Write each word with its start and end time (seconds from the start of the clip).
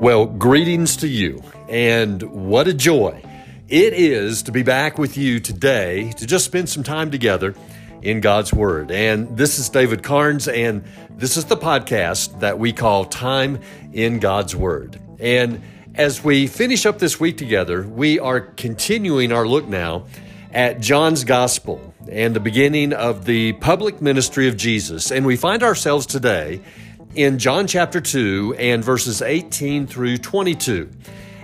Well, 0.00 0.24
greetings 0.24 0.96
to 0.96 1.08
you, 1.08 1.42
and 1.68 2.22
what 2.22 2.66
a 2.66 2.72
joy 2.72 3.22
it 3.68 3.92
is 3.92 4.44
to 4.44 4.50
be 4.50 4.62
back 4.62 4.96
with 4.96 5.18
you 5.18 5.40
today 5.40 6.12
to 6.12 6.26
just 6.26 6.46
spend 6.46 6.70
some 6.70 6.82
time 6.82 7.10
together 7.10 7.54
in 8.00 8.22
God's 8.22 8.50
Word. 8.50 8.90
And 8.90 9.36
this 9.36 9.58
is 9.58 9.68
David 9.68 10.02
Carnes, 10.02 10.48
and 10.48 10.84
this 11.10 11.36
is 11.36 11.44
the 11.44 11.56
podcast 11.58 12.40
that 12.40 12.58
we 12.58 12.72
call 12.72 13.04
Time 13.04 13.60
in 13.92 14.20
God's 14.20 14.56
Word. 14.56 14.98
And 15.18 15.60
as 15.94 16.24
we 16.24 16.46
finish 16.46 16.86
up 16.86 16.98
this 16.98 17.20
week 17.20 17.36
together, 17.36 17.86
we 17.86 18.18
are 18.18 18.40
continuing 18.40 19.32
our 19.32 19.46
look 19.46 19.68
now 19.68 20.06
at 20.50 20.80
John's 20.80 21.24
Gospel 21.24 21.92
and 22.10 22.34
the 22.34 22.40
beginning 22.40 22.94
of 22.94 23.26
the 23.26 23.52
public 23.52 24.00
ministry 24.00 24.48
of 24.48 24.56
Jesus. 24.56 25.10
And 25.12 25.26
we 25.26 25.36
find 25.36 25.62
ourselves 25.62 26.06
today 26.06 26.62
in 27.14 27.38
John 27.38 27.66
chapter 27.66 28.00
2 28.00 28.54
and 28.58 28.84
verses 28.84 29.20
18 29.20 29.86
through 29.86 30.18
22. 30.18 30.90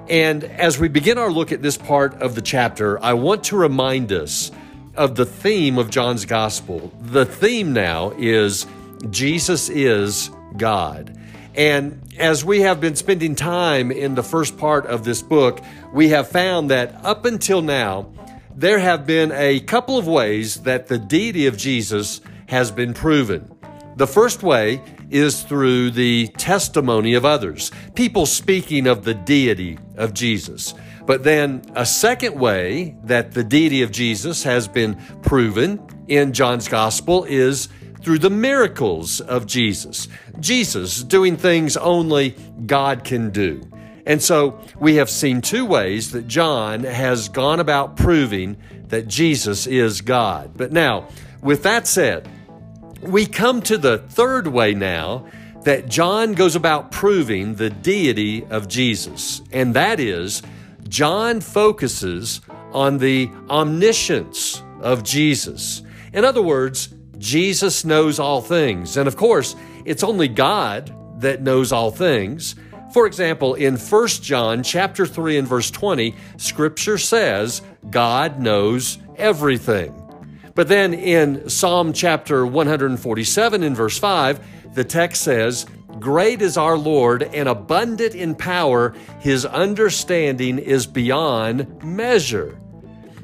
And 0.08 0.44
as 0.44 0.78
we 0.78 0.88
begin 0.88 1.18
our 1.18 1.30
look 1.30 1.50
at 1.50 1.62
this 1.62 1.76
part 1.76 2.14
of 2.22 2.36
the 2.36 2.42
chapter, 2.42 3.02
I 3.02 3.14
want 3.14 3.44
to 3.44 3.56
remind 3.56 4.12
us 4.12 4.52
of 4.94 5.16
the 5.16 5.26
theme 5.26 5.78
of 5.78 5.90
John's 5.90 6.24
gospel. 6.24 6.92
The 7.00 7.26
theme 7.26 7.72
now 7.72 8.12
is 8.16 8.66
Jesus 9.10 9.68
is 9.68 10.30
God. 10.56 11.18
And 11.56 12.00
as 12.16 12.44
we 12.44 12.60
have 12.60 12.80
been 12.80 12.94
spending 12.94 13.34
time 13.34 13.90
in 13.90 14.14
the 14.14 14.22
first 14.22 14.56
part 14.58 14.86
of 14.86 15.04
this 15.04 15.22
book, 15.22 15.60
we 15.92 16.10
have 16.10 16.28
found 16.28 16.70
that 16.70 17.04
up 17.04 17.24
until 17.24 17.60
now, 17.60 18.12
there 18.54 18.78
have 18.78 19.06
been 19.06 19.32
a 19.32 19.60
couple 19.60 19.98
of 19.98 20.06
ways 20.06 20.62
that 20.62 20.86
the 20.86 20.98
deity 20.98 21.46
of 21.46 21.56
Jesus 21.56 22.20
has 22.46 22.70
been 22.70 22.94
proven. 22.94 23.52
The 23.96 24.06
first 24.06 24.42
way 24.42 24.82
is 25.10 25.42
through 25.42 25.90
the 25.90 26.28
testimony 26.38 27.14
of 27.14 27.24
others, 27.24 27.70
people 27.94 28.26
speaking 28.26 28.86
of 28.86 29.04
the 29.04 29.14
deity 29.14 29.78
of 29.96 30.14
Jesus. 30.14 30.74
But 31.06 31.22
then 31.22 31.62
a 31.74 31.86
second 31.86 32.38
way 32.38 32.96
that 33.04 33.32
the 33.32 33.44
deity 33.44 33.82
of 33.82 33.92
Jesus 33.92 34.42
has 34.42 34.66
been 34.66 34.96
proven 35.22 35.80
in 36.08 36.32
John's 36.32 36.68
gospel 36.68 37.24
is 37.24 37.68
through 38.02 38.18
the 38.18 38.30
miracles 38.30 39.20
of 39.20 39.46
Jesus. 39.46 40.08
Jesus 40.40 41.02
doing 41.02 41.36
things 41.36 41.76
only 41.76 42.36
God 42.66 43.04
can 43.04 43.30
do. 43.30 43.62
And 44.06 44.22
so 44.22 44.60
we 44.78 44.96
have 44.96 45.10
seen 45.10 45.40
two 45.40 45.66
ways 45.66 46.12
that 46.12 46.28
John 46.28 46.84
has 46.84 47.28
gone 47.28 47.58
about 47.58 47.96
proving 47.96 48.56
that 48.88 49.08
Jesus 49.08 49.66
is 49.66 50.00
God. 50.00 50.52
But 50.56 50.70
now, 50.70 51.08
with 51.42 51.64
that 51.64 51.88
said, 51.88 52.28
we 53.02 53.26
come 53.26 53.62
to 53.62 53.78
the 53.78 53.98
third 53.98 54.46
way 54.46 54.74
now 54.74 55.26
that 55.62 55.88
John 55.88 56.34
goes 56.34 56.54
about 56.54 56.92
proving 56.92 57.56
the 57.56 57.70
deity 57.70 58.44
of 58.46 58.68
Jesus, 58.68 59.42
and 59.52 59.74
that 59.74 59.98
is 59.98 60.42
John 60.88 61.40
focuses 61.40 62.40
on 62.72 62.98
the 62.98 63.30
omniscience 63.50 64.62
of 64.80 65.02
Jesus. 65.02 65.82
In 66.12 66.24
other 66.24 66.42
words, 66.42 66.94
Jesus 67.18 67.84
knows 67.84 68.18
all 68.18 68.40
things. 68.40 68.96
And 68.96 69.08
of 69.08 69.16
course, 69.16 69.56
it's 69.84 70.04
only 70.04 70.28
God 70.28 70.92
that 71.20 71.42
knows 71.42 71.72
all 71.72 71.90
things. 71.90 72.54
For 72.92 73.06
example, 73.06 73.54
in 73.54 73.76
1 73.76 74.08
John 74.08 74.62
chapter 74.62 75.06
3 75.06 75.38
and 75.38 75.48
verse 75.48 75.70
20, 75.70 76.14
scripture 76.36 76.98
says 76.98 77.62
God 77.90 78.40
knows 78.40 78.98
everything. 79.16 80.05
But 80.56 80.68
then 80.68 80.94
in 80.94 81.50
Psalm 81.50 81.92
chapter 81.92 82.46
147 82.46 83.62
in 83.62 83.74
verse 83.74 83.98
5, 83.98 84.74
the 84.74 84.84
text 84.84 85.22
says, 85.22 85.66
Great 86.00 86.40
is 86.40 86.56
our 86.56 86.78
Lord 86.78 87.22
and 87.22 87.46
abundant 87.46 88.14
in 88.14 88.34
power. 88.34 88.94
His 89.20 89.44
understanding 89.44 90.58
is 90.58 90.86
beyond 90.86 91.84
measure. 91.84 92.58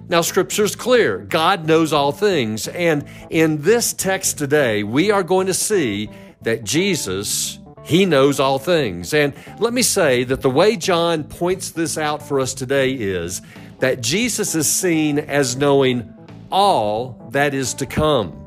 Now, 0.08 0.20
scripture 0.20 0.64
is 0.64 0.76
clear. 0.76 1.20
God 1.20 1.66
knows 1.66 1.94
all 1.94 2.12
things. 2.12 2.68
And 2.68 3.06
in 3.30 3.62
this 3.62 3.94
text 3.94 4.36
today, 4.36 4.82
we 4.82 5.10
are 5.10 5.22
going 5.22 5.46
to 5.46 5.54
see 5.54 6.10
that 6.42 6.64
Jesus, 6.64 7.58
He 7.82 8.04
knows 8.04 8.40
all 8.40 8.58
things. 8.58 9.14
And 9.14 9.32
let 9.58 9.72
me 9.72 9.80
say 9.80 10.24
that 10.24 10.42
the 10.42 10.50
way 10.50 10.76
John 10.76 11.24
points 11.24 11.70
this 11.70 11.96
out 11.96 12.22
for 12.22 12.40
us 12.40 12.52
today 12.52 12.92
is 12.92 13.40
that 13.78 14.02
Jesus 14.02 14.54
is 14.54 14.70
seen 14.70 15.18
as 15.18 15.56
knowing 15.56 16.12
all 16.52 17.28
that 17.30 17.54
is 17.54 17.74
to 17.74 17.86
come. 17.86 18.38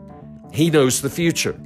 He 0.54 0.70
knows 0.70 1.02
the 1.02 1.10
future. 1.10 1.60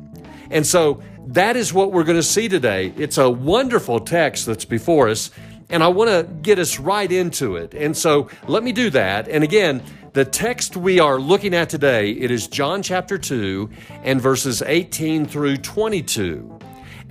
And 0.50 0.66
so 0.66 1.03
that 1.27 1.55
is 1.55 1.72
what 1.72 1.91
we're 1.91 2.05
going 2.05 2.17
to 2.17 2.23
see 2.23 2.47
today. 2.50 2.91
It's 2.97 3.19
a 3.19 3.29
wonderful 3.29 4.00
text 4.00 4.47
that's 4.47 4.66
before 4.66 5.09
us, 5.09 5.29
and 5.69 5.83
I 5.83 5.89
want 5.89 6.09
to 6.09 6.23
get 6.41 6.57
us 6.57 6.79
right 6.79 7.11
into 7.11 7.55
it. 7.57 7.75
And 7.75 7.95
so 7.95 8.29
let 8.47 8.63
me 8.63 8.72
do 8.72 8.89
that. 8.89 9.27
And 9.27 9.44
again, 9.44 9.83
the 10.13 10.25
text 10.25 10.75
we 10.75 11.00
are 11.00 11.19
looking 11.19 11.53
at 11.53 11.69
today, 11.69 12.11
it 12.11 12.31
is 12.31 12.47
John 12.47 12.81
chapter 12.81 13.19
2 13.19 13.69
and 14.03 14.19
verses 14.19 14.63
18 14.63 15.27
through 15.27 15.57
22 15.57 16.57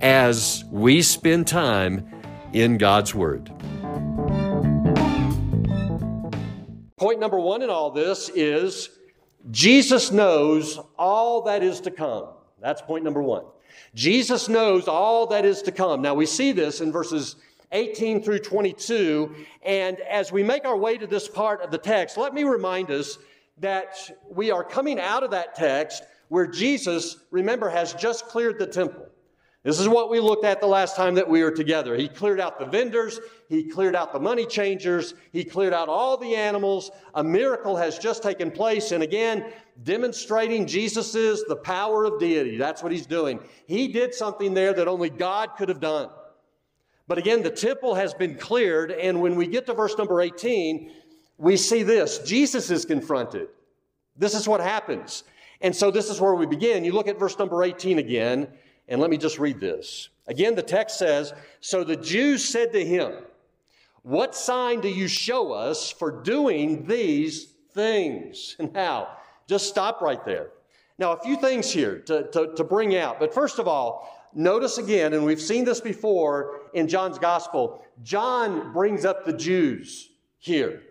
as 0.01 0.65
we 0.69 1.01
spend 1.01 1.47
time 1.47 2.09
in 2.51 2.77
God's 2.77 3.15
Word. 3.15 3.49
Point 6.97 7.21
number 7.21 7.39
one 7.39 7.61
in 7.61 7.69
all 7.69 7.91
this 7.91 8.29
is 8.35 8.89
Jesus 9.51 10.11
knows 10.11 10.79
all 10.97 11.41
that 11.43 11.63
is 11.63 11.81
to 11.81 11.91
come. 11.91 12.25
That's 12.61 12.81
point 12.81 13.03
number 13.03 13.21
one. 13.21 13.45
Jesus 13.95 14.49
knows 14.49 14.87
all 14.87 15.27
that 15.27 15.45
is 15.45 15.61
to 15.63 15.71
come. 15.71 16.01
Now 16.01 16.13
we 16.13 16.25
see 16.25 16.51
this 16.51 16.81
in 16.81 16.91
verses 16.91 17.35
18 17.71 18.21
through 18.21 18.39
22. 18.39 19.35
And 19.63 19.99
as 20.01 20.31
we 20.31 20.43
make 20.43 20.65
our 20.65 20.77
way 20.77 20.97
to 20.97 21.07
this 21.07 21.27
part 21.27 21.61
of 21.61 21.71
the 21.71 21.77
text, 21.77 22.17
let 22.17 22.33
me 22.33 22.43
remind 22.43 22.91
us 22.91 23.17
that 23.57 23.97
we 24.29 24.51
are 24.51 24.63
coming 24.63 24.99
out 24.99 25.23
of 25.23 25.31
that 25.31 25.55
text 25.55 26.03
where 26.29 26.47
Jesus, 26.47 27.17
remember, 27.31 27.69
has 27.69 27.93
just 27.93 28.27
cleared 28.27 28.59
the 28.59 28.67
temple. 28.67 29.08
This 29.63 29.79
is 29.79 29.89
what 29.89 30.09
we 30.09 30.21
looked 30.21 30.45
at 30.45 30.61
the 30.61 30.67
last 30.67 30.95
time 30.95 31.15
that 31.15 31.29
we 31.29 31.43
were 31.43 31.51
together. 31.51 31.95
He 31.95 32.07
cleared 32.07 32.39
out 32.39 32.59
the 32.59 32.65
vendors, 32.65 33.19
he 33.49 33.63
cleared 33.63 33.95
out 33.95 34.13
the 34.13 34.19
money 34.19 34.45
changers, 34.45 35.15
he 35.33 35.43
cleared 35.43 35.73
out 35.73 35.89
all 35.89 36.15
the 36.15 36.33
animals. 36.33 36.91
A 37.15 37.23
miracle 37.23 37.75
has 37.75 37.99
just 37.99 38.23
taken 38.23 38.51
place, 38.51 38.93
and 38.93 39.03
again, 39.03 39.51
demonstrating 39.83 40.65
Jesus 40.65 41.13
is 41.13 41.43
the 41.45 41.57
power 41.57 42.05
of 42.05 42.19
deity. 42.19 42.55
That's 42.55 42.81
what 42.81 42.93
he's 42.93 43.05
doing. 43.05 43.41
He 43.67 43.89
did 43.89 44.13
something 44.13 44.53
there 44.53 44.71
that 44.73 44.87
only 44.87 45.09
God 45.09 45.49
could 45.57 45.67
have 45.67 45.81
done. 45.81 46.09
But 47.07 47.17
again, 47.17 47.43
the 47.43 47.49
temple 47.49 47.95
has 47.95 48.13
been 48.13 48.37
cleared, 48.37 48.91
and 48.91 49.19
when 49.19 49.35
we 49.35 49.45
get 49.45 49.65
to 49.65 49.73
verse 49.73 49.97
number 49.97 50.21
18, 50.21 50.91
we 51.37 51.57
see 51.57 51.83
this 51.83 52.19
Jesus 52.19 52.71
is 52.71 52.85
confronted. 52.85 53.49
This 54.15 54.33
is 54.33 54.47
what 54.47 54.61
happens. 54.61 55.25
And 55.61 55.75
so 55.75 55.91
this 55.91 56.09
is 56.09 56.21
where 56.21 56.35
we 56.35 56.45
begin. 56.45 56.85
You 56.85 56.93
look 56.93 57.09
at 57.09 57.19
verse 57.19 57.37
number 57.37 57.63
18 57.63 57.99
again. 57.99 58.47
And 58.89 58.99
let 58.99 59.09
me 59.11 59.17
just 59.17 59.39
read 59.39 59.59
this. 59.59 60.09
Again, 60.27 60.55
the 60.55 60.63
text 60.63 60.97
says 60.97 61.33
So 61.61 61.83
the 61.83 61.95
Jews 61.95 62.43
said 62.43 62.73
to 62.73 62.83
him, 62.83 63.13
What 64.01 64.35
sign 64.35 64.81
do 64.81 64.89
you 64.89 65.07
show 65.07 65.53
us 65.53 65.91
for 65.91 66.11
doing 66.11 66.85
these 66.85 67.53
things? 67.73 68.57
Now, 68.73 69.09
just 69.47 69.67
stop 69.67 70.01
right 70.01 70.23
there. 70.25 70.49
Now, 70.97 71.13
a 71.13 71.21
few 71.21 71.37
things 71.37 71.71
here 71.71 71.99
to, 71.99 72.29
to, 72.31 72.53
to 72.55 72.63
bring 72.63 72.95
out. 72.95 73.19
But 73.19 73.33
first 73.33 73.57
of 73.57 73.67
all, 73.67 74.29
notice 74.35 74.77
again, 74.77 75.13
and 75.13 75.25
we've 75.25 75.41
seen 75.41 75.63
this 75.63 75.79
before 75.79 76.61
in 76.73 76.87
John's 76.87 77.17
gospel, 77.17 77.83
John 78.03 78.73
brings 78.73 79.05
up 79.05 79.25
the 79.25 79.33
Jews 79.33 80.09
here. 80.39 80.83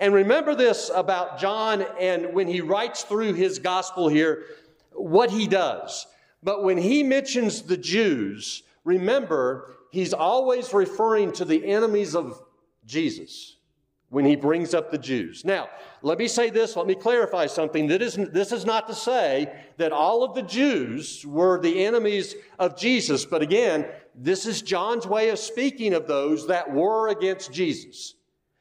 And 0.00 0.12
remember 0.12 0.54
this 0.54 0.90
about 0.94 1.38
John 1.38 1.86
and 2.00 2.34
when 2.34 2.48
he 2.48 2.60
writes 2.60 3.04
through 3.04 3.34
his 3.34 3.58
gospel 3.58 4.08
here, 4.08 4.44
what 4.92 5.30
he 5.30 5.46
does. 5.46 6.06
But 6.42 6.64
when 6.64 6.78
he 6.78 7.02
mentions 7.02 7.62
the 7.62 7.76
Jews, 7.76 8.62
remember, 8.84 9.74
he's 9.90 10.12
always 10.12 10.74
referring 10.74 11.32
to 11.32 11.44
the 11.44 11.64
enemies 11.66 12.16
of 12.16 12.42
Jesus 12.84 13.56
when 14.12 14.24
he 14.26 14.36
brings 14.36 14.74
up 14.74 14.90
the 14.90 14.98
Jews. 14.98 15.42
Now, 15.42 15.70
let 16.02 16.18
me 16.18 16.28
say 16.28 16.50
this, 16.50 16.76
let 16.76 16.86
me 16.86 16.94
clarify 16.94 17.46
something. 17.46 17.86
That 17.86 18.02
isn't, 18.02 18.34
this 18.34 18.52
is 18.52 18.66
not 18.66 18.86
to 18.88 18.94
say 18.94 19.50
that 19.78 19.90
all 19.90 20.22
of 20.22 20.34
the 20.34 20.42
Jews 20.42 21.24
were 21.24 21.58
the 21.58 21.86
enemies 21.86 22.34
of 22.58 22.76
Jesus, 22.76 23.24
but 23.24 23.40
again, 23.40 23.86
this 24.14 24.44
is 24.44 24.60
John's 24.60 25.06
way 25.06 25.30
of 25.30 25.38
speaking 25.38 25.94
of 25.94 26.06
those 26.06 26.46
that 26.48 26.70
were 26.70 27.08
against 27.08 27.52
Jesus. 27.52 28.14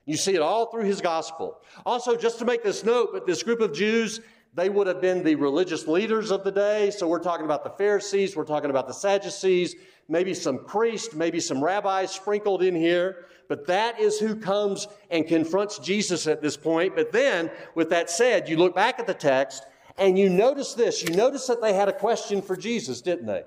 You 0.06 0.16
see 0.16 0.36
it 0.36 0.42
all 0.42 0.68
through 0.68 0.86
his 0.86 1.02
gospel. 1.02 1.58
Also, 1.86 2.16
just 2.16 2.40
to 2.40 2.46
make 2.46 2.64
this 2.64 2.86
note, 2.86 3.10
but 3.12 3.28
this 3.28 3.44
group 3.44 3.60
of 3.60 3.74
Jews, 3.74 4.22
they 4.54 4.70
would 4.70 4.88
have 4.88 5.00
been 5.00 5.24
the 5.24 5.36
religious 5.36 5.88
leaders 5.88 6.30
of 6.30 6.44
the 6.44 6.52
day. 6.52 6.92
So 6.92 7.08
we're 7.08 7.20
talking 7.20 7.46
about 7.46 7.64
the 7.64 7.70
Pharisees, 7.70 8.36
we're 8.36 8.44
talking 8.44 8.70
about 8.70 8.88
the 8.88 8.94
Sadducees, 8.94 9.76
maybe 10.10 10.34
some 10.34 10.66
priests, 10.66 11.14
maybe 11.16 11.40
some 11.40 11.64
rabbis 11.64 12.12
sprinkled 12.12 12.62
in 12.62 12.76
here. 12.76 13.26
But 13.48 13.66
that 13.68 14.00
is 14.00 14.20
who 14.20 14.36
comes 14.36 14.88
and 15.10 15.28
confronts 15.28 15.80
Jesus 15.80 16.28
at 16.28 16.42
this 16.42 16.58
point. 16.58 16.96
But 16.96 17.12
then, 17.12 17.50
with 17.76 17.90
that 17.90 18.10
said, 18.10 18.50
you 18.50 18.58
look 18.58 18.76
back 18.76 19.00
at 19.00 19.08
the 19.08 19.14
text 19.14 19.64
and 19.98 20.18
you 20.18 20.30
notice 20.30 20.74
this. 20.74 21.04
You 21.04 21.16
notice 21.16 21.48
that 21.48 21.62
they 21.62 21.74
had 21.74 21.90
a 21.90 21.94
question 21.94 22.42
for 22.42 22.56
Jesus, 22.56 23.02
didn't 23.02 23.26
they? 23.26 23.44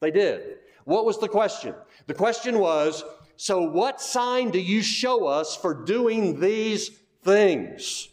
They 0.00 0.10
did. 0.10 0.58
What 0.84 1.04
was 1.04 1.18
the 1.18 1.28
question? 1.28 1.74
The 2.06 2.14
question 2.14 2.58
was 2.58 3.04
So, 3.36 3.62
what 3.62 4.00
sign 4.00 4.50
do 4.50 4.58
you 4.58 4.82
show 4.82 5.26
us 5.26 5.56
for 5.56 5.74
doing 5.74 6.40
these 6.40 6.90
things? 7.22 8.08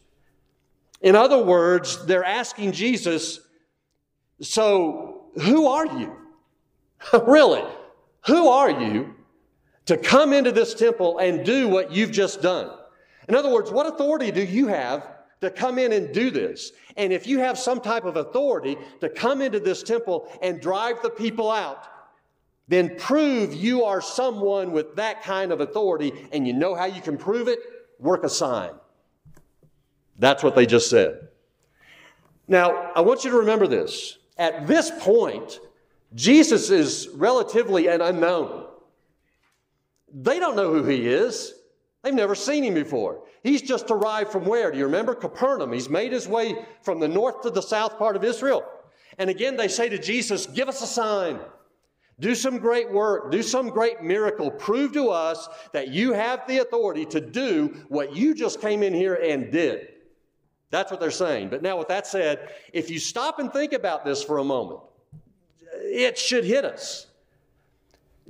In 1.01 1.15
other 1.15 1.43
words, 1.43 2.05
they're 2.05 2.23
asking 2.23 2.71
Jesus, 2.71 3.39
So, 4.41 5.25
who 5.41 5.67
are 5.67 5.85
you? 5.85 6.15
really? 7.27 7.63
Who 8.25 8.47
are 8.47 8.69
you 8.69 9.13
to 9.85 9.97
come 9.97 10.33
into 10.33 10.51
this 10.51 10.73
temple 10.73 11.19
and 11.19 11.45
do 11.45 11.67
what 11.67 11.91
you've 11.91 12.11
just 12.11 12.41
done? 12.41 12.71
In 13.27 13.35
other 13.35 13.51
words, 13.51 13.71
what 13.71 13.87
authority 13.87 14.31
do 14.31 14.43
you 14.43 14.67
have 14.67 15.07
to 15.41 15.49
come 15.49 15.77
in 15.77 15.91
and 15.91 16.13
do 16.13 16.31
this? 16.31 16.71
And 16.97 17.11
if 17.11 17.27
you 17.27 17.39
have 17.39 17.57
some 17.57 17.81
type 17.81 18.05
of 18.05 18.17
authority 18.17 18.77
to 19.01 19.09
come 19.09 19.41
into 19.41 19.59
this 19.59 19.83
temple 19.83 20.27
and 20.41 20.61
drive 20.61 21.01
the 21.01 21.09
people 21.09 21.51
out, 21.51 21.87
then 22.67 22.95
prove 22.97 23.53
you 23.53 23.83
are 23.83 24.01
someone 24.01 24.71
with 24.71 24.95
that 24.95 25.21
kind 25.21 25.51
of 25.51 25.61
authority. 25.61 26.27
And 26.31 26.47
you 26.47 26.53
know 26.53 26.73
how 26.73 26.85
you 26.85 27.01
can 27.01 27.17
prove 27.17 27.47
it? 27.47 27.59
Work 27.99 28.23
a 28.23 28.29
sign. 28.29 28.71
That's 30.17 30.43
what 30.43 30.55
they 30.55 30.65
just 30.65 30.89
said. 30.89 31.27
Now, 32.47 32.91
I 32.95 33.01
want 33.01 33.23
you 33.23 33.31
to 33.31 33.37
remember 33.37 33.67
this. 33.67 34.17
At 34.37 34.67
this 34.67 34.91
point, 34.99 35.59
Jesus 36.13 36.69
is 36.69 37.09
relatively 37.13 37.87
an 37.87 38.01
unknown. 38.01 38.67
They 40.13 40.39
don't 40.39 40.55
know 40.55 40.73
who 40.73 40.83
he 40.83 41.07
is. 41.07 41.53
They've 42.03 42.13
never 42.13 42.35
seen 42.35 42.63
him 42.63 42.75
before. 42.75 43.23
He's 43.43 43.61
just 43.61 43.89
arrived 43.89 44.31
from 44.31 44.45
where? 44.45 44.71
Do 44.71 44.77
you 44.77 44.85
remember? 44.85 45.15
Capernaum. 45.15 45.73
He's 45.73 45.89
made 45.89 46.11
his 46.11 46.27
way 46.27 46.65
from 46.81 46.99
the 46.99 47.07
north 47.07 47.41
to 47.41 47.49
the 47.49 47.61
south 47.61 47.97
part 47.97 48.15
of 48.15 48.23
Israel. 48.23 48.63
And 49.17 49.29
again, 49.29 49.55
they 49.57 49.67
say 49.67 49.89
to 49.89 49.97
Jesus, 49.97 50.45
Give 50.45 50.69
us 50.69 50.81
a 50.81 50.87
sign. 50.87 51.39
Do 52.19 52.33
some 52.33 52.59
great 52.59 52.91
work. 52.91 53.31
Do 53.31 53.43
some 53.43 53.69
great 53.69 54.01
miracle. 54.01 54.49
Prove 54.51 54.93
to 54.93 55.09
us 55.09 55.49
that 55.73 55.89
you 55.89 56.13
have 56.13 56.47
the 56.47 56.59
authority 56.59 57.05
to 57.07 57.19
do 57.19 57.85
what 57.89 58.15
you 58.15 58.33
just 58.33 58.61
came 58.61 58.83
in 58.83 58.93
here 58.93 59.15
and 59.15 59.51
did. 59.51 59.89
That's 60.75 60.91
what 60.91 60.99
they're 60.99 61.09
saying. 61.09 61.47
But 61.47 61.61
now, 61.61 61.77
with 61.77 61.87
that 61.87 62.05
said, 62.05 62.49
if 62.73 62.89
you 62.89 62.99
stop 62.99 63.39
and 63.39 63.49
think 63.49 63.71
about 63.71 64.03
this 64.03 64.21
for 64.21 64.39
a 64.39 64.43
moment, 64.43 64.81
it 65.71 66.17
should 66.17 66.43
hit 66.43 66.65
us. 66.65 67.07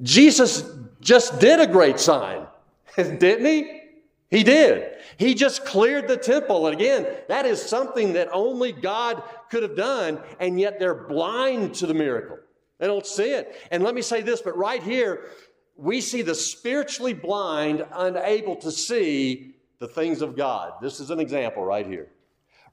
Jesus 0.03 0.63
just 1.01 1.39
did 1.39 1.59
a 1.59 1.65
great 1.65 1.99
sign, 1.99 2.45
didn't 2.95 3.45
he? 3.47 3.81
He 4.29 4.43
did. 4.43 4.91
He 5.17 5.33
just 5.33 5.65
cleared 5.65 6.07
the 6.07 6.17
temple. 6.17 6.67
And 6.67 6.75
again, 6.75 7.07
that 7.29 7.47
is 7.47 7.59
something 7.59 8.13
that 8.13 8.29
only 8.31 8.71
God 8.71 9.23
could 9.49 9.63
have 9.63 9.75
done, 9.75 10.21
and 10.39 10.59
yet 10.59 10.77
they're 10.77 10.93
blind 10.93 11.73
to 11.75 11.87
the 11.87 11.95
miracle. 11.95 12.37
They 12.77 12.85
don't 12.85 13.07
see 13.07 13.31
it. 13.31 13.55
And 13.71 13.81
let 13.81 13.95
me 13.95 14.03
say 14.03 14.21
this, 14.21 14.43
but 14.43 14.55
right 14.55 14.83
here, 14.83 15.29
we 15.77 15.99
see 15.99 16.21
the 16.21 16.35
spiritually 16.35 17.13
blind 17.13 17.83
unable 17.91 18.55
to 18.57 18.71
see 18.71 19.55
the 19.79 19.87
things 19.87 20.21
of 20.21 20.37
God. 20.37 20.73
This 20.79 20.99
is 20.99 21.09
an 21.09 21.19
example 21.19 21.65
right 21.65 21.87
here. 21.87 22.09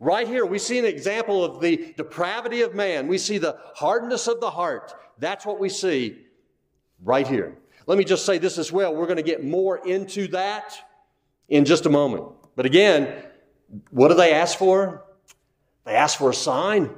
Right 0.02 0.26
here, 0.26 0.44
we 0.44 0.58
see 0.58 0.80
an 0.80 0.84
example 0.84 1.44
of 1.44 1.60
the 1.60 1.94
depravity 1.96 2.62
of 2.62 2.74
man. 2.74 3.06
We 3.06 3.18
see 3.18 3.38
the 3.38 3.56
hardness 3.76 4.26
of 4.26 4.40
the 4.40 4.50
heart. 4.50 4.92
That's 5.18 5.46
what 5.46 5.60
we 5.60 5.68
see 5.68 6.26
right 7.04 7.24
here. 7.24 7.56
Let 7.86 7.98
me 7.98 8.02
just 8.02 8.26
say 8.26 8.38
this 8.38 8.58
as 8.58 8.72
well. 8.72 8.96
We're 8.96 9.06
going 9.06 9.18
to 9.18 9.22
get 9.22 9.44
more 9.44 9.78
into 9.86 10.26
that 10.28 10.74
in 11.48 11.64
just 11.64 11.86
a 11.86 11.88
moment. 11.88 12.24
But 12.56 12.66
again, 12.66 13.14
what 13.90 14.08
do 14.08 14.14
they 14.14 14.32
ask 14.32 14.58
for? 14.58 15.04
They 15.84 15.94
ask 15.94 16.18
for 16.18 16.30
a 16.30 16.34
sign. 16.34 16.90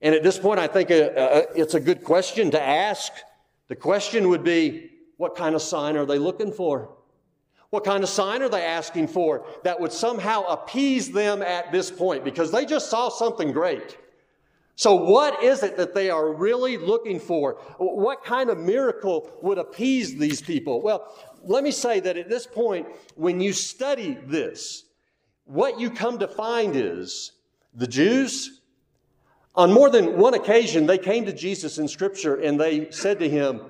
And 0.00 0.12
at 0.12 0.24
this 0.24 0.40
point, 0.40 0.58
I 0.58 0.66
think 0.66 0.90
uh, 0.90 0.94
uh, 0.94 1.42
it's 1.54 1.74
a 1.74 1.80
good 1.80 2.02
question 2.02 2.50
to 2.50 2.60
ask. 2.60 3.12
The 3.68 3.76
question 3.76 4.28
would 4.28 4.42
be 4.42 4.90
what 5.18 5.36
kind 5.36 5.54
of 5.54 5.62
sign 5.62 5.96
are 5.96 6.04
they 6.04 6.18
looking 6.18 6.50
for? 6.50 6.96
What 7.72 7.84
kind 7.84 8.04
of 8.04 8.10
sign 8.10 8.42
are 8.42 8.50
they 8.50 8.66
asking 8.66 9.08
for 9.08 9.46
that 9.64 9.80
would 9.80 9.92
somehow 9.94 10.42
appease 10.42 11.10
them 11.10 11.40
at 11.40 11.72
this 11.72 11.90
point? 11.90 12.22
Because 12.22 12.52
they 12.52 12.66
just 12.66 12.90
saw 12.90 13.08
something 13.08 13.50
great. 13.50 13.96
So, 14.76 14.94
what 14.94 15.42
is 15.42 15.62
it 15.62 15.78
that 15.78 15.94
they 15.94 16.10
are 16.10 16.34
really 16.34 16.76
looking 16.76 17.18
for? 17.18 17.54
What 17.78 18.24
kind 18.24 18.50
of 18.50 18.58
miracle 18.58 19.30
would 19.40 19.56
appease 19.56 20.18
these 20.18 20.42
people? 20.42 20.82
Well, 20.82 21.16
let 21.44 21.64
me 21.64 21.70
say 21.70 21.98
that 22.00 22.18
at 22.18 22.28
this 22.28 22.46
point, 22.46 22.88
when 23.14 23.40
you 23.40 23.54
study 23.54 24.18
this, 24.26 24.84
what 25.46 25.80
you 25.80 25.88
come 25.88 26.18
to 26.18 26.28
find 26.28 26.76
is 26.76 27.32
the 27.72 27.86
Jews, 27.86 28.60
on 29.54 29.72
more 29.72 29.88
than 29.88 30.18
one 30.18 30.34
occasion, 30.34 30.84
they 30.84 30.98
came 30.98 31.24
to 31.24 31.32
Jesus 31.32 31.78
in 31.78 31.88
Scripture 31.88 32.34
and 32.36 32.60
they 32.60 32.90
said 32.90 33.18
to 33.20 33.30
him, 33.30 33.62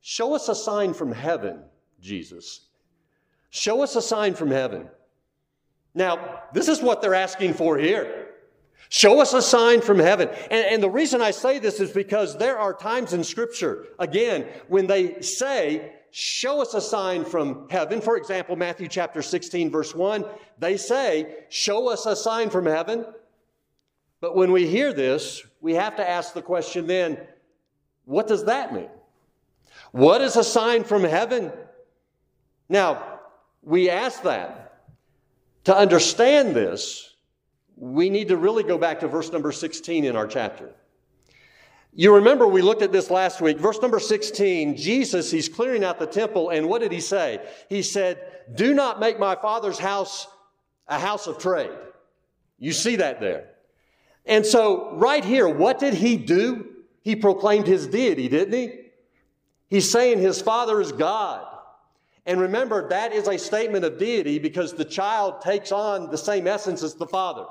Show 0.00 0.34
us 0.34 0.48
a 0.48 0.56
sign 0.56 0.92
from 0.92 1.12
heaven, 1.12 1.62
Jesus. 2.00 2.62
Show 3.54 3.84
us 3.84 3.94
a 3.94 4.02
sign 4.02 4.34
from 4.34 4.50
heaven. 4.50 4.88
Now, 5.94 6.42
this 6.52 6.66
is 6.66 6.82
what 6.82 7.00
they're 7.00 7.14
asking 7.14 7.54
for 7.54 7.78
here. 7.78 8.30
Show 8.88 9.20
us 9.20 9.32
a 9.32 9.40
sign 9.40 9.80
from 9.80 10.00
heaven. 10.00 10.28
And, 10.50 10.66
and, 10.66 10.82
the 10.82 10.90
reason 10.90 11.22
I 11.22 11.30
say 11.30 11.60
this 11.60 11.78
is 11.78 11.92
because 11.92 12.36
there 12.36 12.58
are 12.58 12.74
times 12.74 13.12
in 13.12 13.22
Scripture, 13.22 13.86
again, 14.00 14.48
when 14.66 14.88
they 14.88 15.20
say, 15.20 15.92
Show 16.10 16.60
us 16.60 16.74
a 16.74 16.80
sign 16.80 17.24
from 17.24 17.68
heaven. 17.70 18.00
For 18.00 18.16
example, 18.16 18.56
Matthew 18.56 18.88
chapter 18.88 19.22
16, 19.22 19.70
verse 19.70 19.94
1, 19.94 20.24
they 20.58 20.76
say, 20.76 21.44
Show 21.48 21.88
us 21.88 22.06
a 22.06 22.16
sign 22.16 22.50
from 22.50 22.66
heaven. 22.66 23.06
But 24.20 24.34
when 24.34 24.50
we 24.50 24.66
hear 24.66 24.92
this, 24.92 25.44
we 25.60 25.74
have 25.74 25.94
to 25.96 26.08
ask 26.08 26.34
the 26.34 26.42
question 26.42 26.88
then, 26.88 27.18
what 28.04 28.26
does 28.26 28.46
that 28.46 28.74
mean? 28.74 28.90
What 29.92 30.22
is 30.22 30.34
a 30.34 30.42
sign 30.42 30.82
from 30.82 31.04
heaven? 31.04 31.52
Now, 32.68 33.13
we 33.64 33.90
ask 33.90 34.22
that. 34.22 34.60
To 35.64 35.76
understand 35.76 36.54
this, 36.54 37.14
we 37.76 38.10
need 38.10 38.28
to 38.28 38.36
really 38.36 38.62
go 38.62 38.76
back 38.76 39.00
to 39.00 39.08
verse 39.08 39.32
number 39.32 39.50
16 39.50 40.04
in 40.04 40.14
our 40.14 40.26
chapter. 40.26 40.70
You 41.94 42.16
remember 42.16 42.46
we 42.46 42.60
looked 42.60 42.82
at 42.82 42.92
this 42.92 43.10
last 43.10 43.40
week. 43.40 43.58
Verse 43.58 43.80
number 43.80 44.00
16, 44.00 44.76
Jesus, 44.76 45.30
he's 45.30 45.48
clearing 45.48 45.84
out 45.84 45.98
the 45.98 46.06
temple, 46.06 46.50
and 46.50 46.68
what 46.68 46.80
did 46.80 46.92
he 46.92 47.00
say? 47.00 47.40
He 47.68 47.82
said, 47.82 48.20
Do 48.54 48.74
not 48.74 49.00
make 49.00 49.18
my 49.18 49.36
father's 49.36 49.78
house 49.78 50.26
a 50.88 50.98
house 50.98 51.26
of 51.26 51.38
trade. 51.38 51.70
You 52.58 52.72
see 52.72 52.96
that 52.96 53.20
there. 53.20 53.50
And 54.26 54.44
so, 54.44 54.94
right 54.96 55.24
here, 55.24 55.48
what 55.48 55.78
did 55.78 55.94
he 55.94 56.16
do? 56.16 56.66
He 57.02 57.16
proclaimed 57.16 57.66
his 57.66 57.86
deity, 57.86 58.28
didn't 58.28 58.54
he? 58.54 58.80
He's 59.68 59.90
saying 59.90 60.18
his 60.18 60.40
father 60.40 60.80
is 60.80 60.92
God. 60.92 61.46
And 62.26 62.40
remember, 62.40 62.88
that 62.88 63.12
is 63.12 63.28
a 63.28 63.38
statement 63.38 63.84
of 63.84 63.98
deity 63.98 64.38
because 64.38 64.72
the 64.72 64.84
child 64.84 65.42
takes 65.42 65.72
on 65.72 66.10
the 66.10 66.18
same 66.18 66.46
essence 66.46 66.82
as 66.82 66.94
the 66.94 67.06
father. 67.06 67.44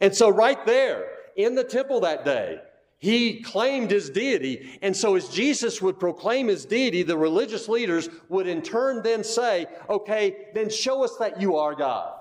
And 0.00 0.14
so, 0.14 0.30
right 0.30 0.64
there 0.64 1.08
in 1.36 1.54
the 1.54 1.64
temple 1.64 2.00
that 2.00 2.24
day, 2.24 2.60
he 2.98 3.42
claimed 3.42 3.90
his 3.90 4.10
deity. 4.10 4.78
And 4.80 4.96
so, 4.96 5.16
as 5.16 5.28
Jesus 5.28 5.82
would 5.82 6.00
proclaim 6.00 6.48
his 6.48 6.64
deity, 6.64 7.02
the 7.02 7.16
religious 7.16 7.68
leaders 7.68 8.08
would 8.28 8.46
in 8.46 8.62
turn 8.62 9.02
then 9.02 9.22
say, 9.22 9.66
Okay, 9.90 10.46
then 10.54 10.70
show 10.70 11.04
us 11.04 11.16
that 11.18 11.40
you 11.40 11.56
are 11.56 11.74
God. 11.74 12.14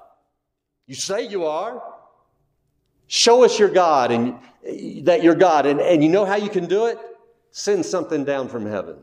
You 0.86 0.96
say 0.96 1.28
you 1.28 1.46
are. 1.46 1.82
Show 3.08 3.46
us 3.46 3.58
your 3.58 3.70
God 3.70 4.12
and 4.12 4.36
eh, 4.66 5.02
that 5.04 5.24
you're 5.24 5.36
God. 5.36 5.66
And, 5.66 5.80
and 5.80 6.04
you 6.04 6.10
know 6.10 6.26
how 6.26 6.36
you 6.36 6.50
can 6.50 6.66
do 6.66 6.88
it? 6.88 7.00
Send 7.52 7.86
something 7.86 8.26
down 8.26 8.50
from 8.50 8.66
heaven. 8.66 8.98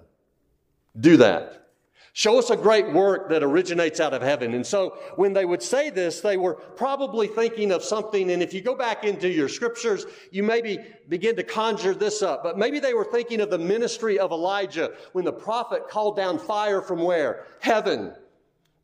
Do 1.00 1.16
that. 1.16 1.63
Show 2.16 2.38
us 2.38 2.50
a 2.50 2.56
great 2.56 2.92
work 2.92 3.28
that 3.30 3.42
originates 3.42 3.98
out 3.98 4.14
of 4.14 4.22
heaven. 4.22 4.54
And 4.54 4.64
so 4.64 4.90
when 5.16 5.32
they 5.32 5.44
would 5.44 5.62
say 5.62 5.90
this, 5.90 6.20
they 6.20 6.36
were 6.36 6.54
probably 6.54 7.26
thinking 7.26 7.72
of 7.72 7.82
something. 7.82 8.30
And 8.30 8.40
if 8.40 8.54
you 8.54 8.60
go 8.60 8.76
back 8.76 9.02
into 9.02 9.28
your 9.28 9.48
scriptures, 9.48 10.06
you 10.30 10.44
maybe 10.44 10.78
begin 11.08 11.34
to 11.34 11.42
conjure 11.42 11.92
this 11.92 12.22
up. 12.22 12.44
But 12.44 12.56
maybe 12.56 12.78
they 12.78 12.94
were 12.94 13.04
thinking 13.04 13.40
of 13.40 13.50
the 13.50 13.58
ministry 13.58 14.16
of 14.20 14.30
Elijah 14.30 14.92
when 15.10 15.24
the 15.24 15.32
prophet 15.32 15.88
called 15.88 16.16
down 16.16 16.38
fire 16.38 16.80
from 16.80 17.02
where? 17.02 17.46
Heaven 17.58 18.14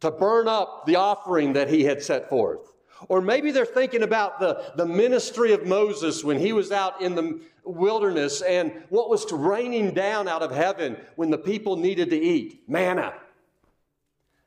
to 0.00 0.10
burn 0.10 0.48
up 0.48 0.86
the 0.86 0.96
offering 0.96 1.52
that 1.52 1.68
he 1.68 1.84
had 1.84 2.02
set 2.02 2.28
forth. 2.28 2.72
Or 3.08 3.20
maybe 3.20 3.50
they're 3.50 3.64
thinking 3.64 4.02
about 4.02 4.40
the, 4.40 4.72
the 4.76 4.86
ministry 4.86 5.52
of 5.52 5.66
Moses 5.66 6.24
when 6.24 6.38
he 6.38 6.52
was 6.52 6.72
out 6.72 7.00
in 7.00 7.14
the 7.14 7.40
wilderness 7.64 8.42
and 8.42 8.72
what 8.88 9.10
was 9.10 9.30
raining 9.32 9.92
down 9.92 10.28
out 10.28 10.42
of 10.42 10.50
heaven 10.50 10.96
when 11.16 11.30
the 11.30 11.38
people 11.38 11.76
needed 11.76 12.10
to 12.10 12.16
eat 12.16 12.62
manna. 12.68 13.14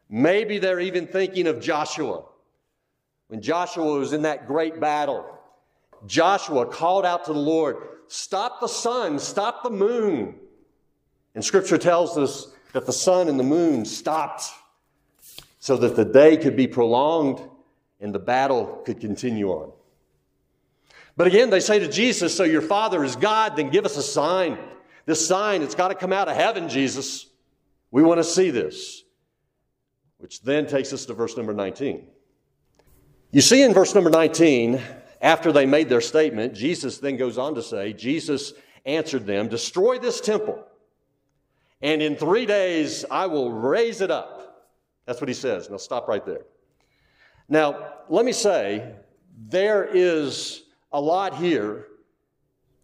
Maybe 0.09 0.59
they're 0.59 0.79
even 0.79 1.07
thinking 1.07 1.47
of 1.47 1.59
Joshua. 1.59 2.25
When 3.27 3.41
Joshua 3.41 3.99
was 3.99 4.13
in 4.13 4.23
that 4.23 4.47
great 4.47 4.79
battle, 4.79 5.25
Joshua 6.05 6.65
called 6.65 7.05
out 7.05 7.25
to 7.25 7.33
the 7.33 7.39
Lord, 7.39 7.77
Stop 8.07 8.59
the 8.59 8.67
sun, 8.67 9.17
stop 9.17 9.63
the 9.63 9.71
moon. 9.71 10.35
And 11.33 11.43
scripture 11.43 11.79
tells 11.79 12.15
us 12.15 12.53
that 12.73 12.85
the 12.85 12.93
sun 12.93 13.27
and 13.27 13.39
the 13.39 13.43
moon 13.43 13.85
stopped 13.85 14.43
so 15.59 15.77
that 15.77 15.95
the 15.95 16.05
day 16.05 16.37
could 16.37 16.55
be 16.55 16.67
prolonged 16.67 17.39
and 17.99 18.13
the 18.13 18.19
battle 18.19 18.83
could 18.85 18.99
continue 18.99 19.49
on. 19.49 19.71
But 21.15 21.27
again, 21.27 21.49
they 21.49 21.59
say 21.59 21.79
to 21.79 21.87
Jesus, 21.87 22.35
So 22.35 22.43
your 22.43 22.61
Father 22.61 23.03
is 23.03 23.15
God, 23.15 23.55
then 23.55 23.69
give 23.69 23.85
us 23.85 23.97
a 23.97 24.03
sign. 24.03 24.57
This 25.05 25.25
sign, 25.25 25.61
it's 25.61 25.75
got 25.75 25.89
to 25.89 25.95
come 25.95 26.13
out 26.13 26.27
of 26.27 26.35
heaven, 26.35 26.69
Jesus. 26.69 27.27
We 27.91 28.03
want 28.03 28.19
to 28.19 28.23
see 28.23 28.49
this. 28.49 29.03
Which 30.17 30.41
then 30.41 30.65
takes 30.65 30.93
us 30.93 31.05
to 31.05 31.13
verse 31.13 31.35
number 31.35 31.53
19. 31.53 32.07
You 33.31 33.41
see 33.41 33.61
in 33.61 33.73
verse 33.73 33.93
number 33.93 34.09
19, 34.09 34.81
after 35.21 35.51
they 35.51 35.65
made 35.65 35.89
their 35.89 36.01
statement, 36.01 36.53
Jesus 36.53 36.99
then 36.99 37.17
goes 37.17 37.37
on 37.37 37.55
to 37.55 37.61
say, 37.61 37.93
Jesus 37.93 38.53
answered 38.85 39.25
them, 39.25 39.47
Destroy 39.47 39.99
this 39.99 40.21
temple, 40.21 40.63
and 41.81 42.01
in 42.01 42.15
three 42.15 42.45
days 42.45 43.05
I 43.09 43.25
will 43.27 43.51
raise 43.51 44.01
it 44.01 44.11
up. 44.11 44.71
That's 45.05 45.19
what 45.19 45.27
he 45.27 45.33
says. 45.33 45.69
Now 45.69 45.77
stop 45.77 46.07
right 46.07 46.25
there. 46.25 46.45
Now, 47.49 47.93
let 48.09 48.25
me 48.25 48.31
say, 48.31 48.95
there 49.49 49.83
is 49.83 50.62
a 50.93 51.01
lot 51.01 51.35
here 51.35 51.87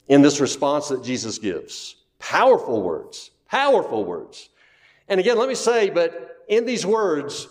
in 0.07 0.21
this 0.21 0.39
response 0.39 0.89
that 0.89 1.03
Jesus 1.03 1.37
gives. 1.37 1.95
Powerful 2.17 2.81
words, 2.81 3.31
powerful 3.47 4.03
words. 4.03 4.49
And 5.07 5.19
again, 5.19 5.37
let 5.37 5.47
me 5.47 5.55
say, 5.55 5.89
but 5.89 6.43
in 6.49 6.65
these 6.65 6.85
words, 6.85 7.47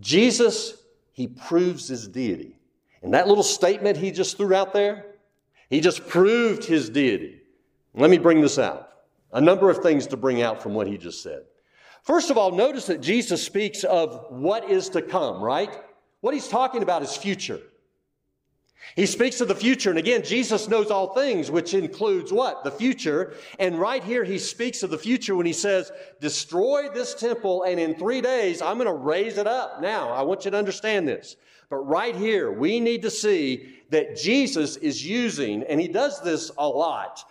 Jesus, 0.00 0.82
he 1.12 1.28
proves 1.28 1.88
his 1.88 2.06
deity. 2.08 2.56
In 3.02 3.12
that 3.12 3.28
little 3.28 3.44
statement 3.44 3.96
he 3.96 4.10
just 4.10 4.36
threw 4.36 4.54
out 4.54 4.72
there, 4.72 5.06
he 5.70 5.80
just 5.80 6.06
proved 6.06 6.64
his 6.64 6.90
deity. 6.90 7.40
Let 7.94 8.10
me 8.10 8.18
bring 8.18 8.40
this 8.40 8.58
out. 8.58 8.90
A 9.32 9.40
number 9.40 9.70
of 9.70 9.78
things 9.78 10.06
to 10.08 10.16
bring 10.16 10.42
out 10.42 10.62
from 10.62 10.74
what 10.74 10.86
he 10.86 10.98
just 10.98 11.22
said. 11.22 11.42
First 12.02 12.30
of 12.30 12.36
all, 12.36 12.50
notice 12.50 12.86
that 12.86 13.00
Jesus 13.00 13.44
speaks 13.44 13.84
of 13.84 14.26
what 14.28 14.68
is 14.68 14.88
to 14.90 15.00
come, 15.00 15.42
right? 15.42 15.70
What 16.20 16.34
he's 16.34 16.48
talking 16.48 16.82
about 16.82 17.02
is 17.02 17.16
future. 17.16 17.60
He 18.96 19.06
speaks 19.06 19.40
of 19.40 19.48
the 19.48 19.54
future. 19.54 19.90
And 19.90 19.98
again, 19.98 20.22
Jesus 20.22 20.68
knows 20.68 20.90
all 20.90 21.14
things, 21.14 21.50
which 21.50 21.72
includes 21.72 22.32
what? 22.32 22.62
The 22.64 22.70
future. 22.70 23.34
And 23.58 23.78
right 23.78 24.02
here, 24.02 24.24
he 24.24 24.38
speaks 24.38 24.82
of 24.82 24.90
the 24.90 24.98
future 24.98 25.34
when 25.34 25.46
he 25.46 25.52
says, 25.52 25.90
Destroy 26.20 26.88
this 26.90 27.14
temple, 27.14 27.62
and 27.62 27.80
in 27.80 27.94
three 27.94 28.20
days, 28.20 28.60
I'm 28.60 28.76
going 28.76 28.86
to 28.86 28.92
raise 28.92 29.38
it 29.38 29.46
up. 29.46 29.80
Now, 29.80 30.10
I 30.10 30.22
want 30.22 30.44
you 30.44 30.50
to 30.50 30.58
understand 30.58 31.08
this. 31.08 31.36
But 31.70 31.78
right 31.78 32.14
here, 32.14 32.52
we 32.52 32.80
need 32.80 33.02
to 33.02 33.10
see 33.10 33.76
that 33.88 34.16
Jesus 34.16 34.76
is 34.76 35.06
using, 35.06 35.62
and 35.64 35.80
he 35.80 35.88
does 35.88 36.22
this 36.22 36.50
a 36.58 36.68
lot, 36.68 37.24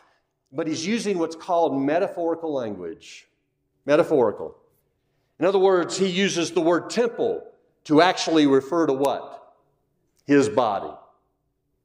but 0.52 0.68
he's 0.68 0.86
using 0.86 1.20
what's 1.20 1.36
called 1.36 1.80
metaphorical 1.80 2.52
language. 2.52 3.28
Metaphorical. 3.86 4.56
In 5.40 5.46
other 5.46 5.60
words, 5.60 5.98
he 5.98 6.08
uses 6.08 6.52
the 6.52 6.62
word 6.62 6.90
temple 6.90 7.44
to 7.84 8.02
actually 8.02 8.48
refer 8.48 8.88
to 8.88 8.94
what? 8.94 9.56
His 10.26 10.50
body. 10.50 10.94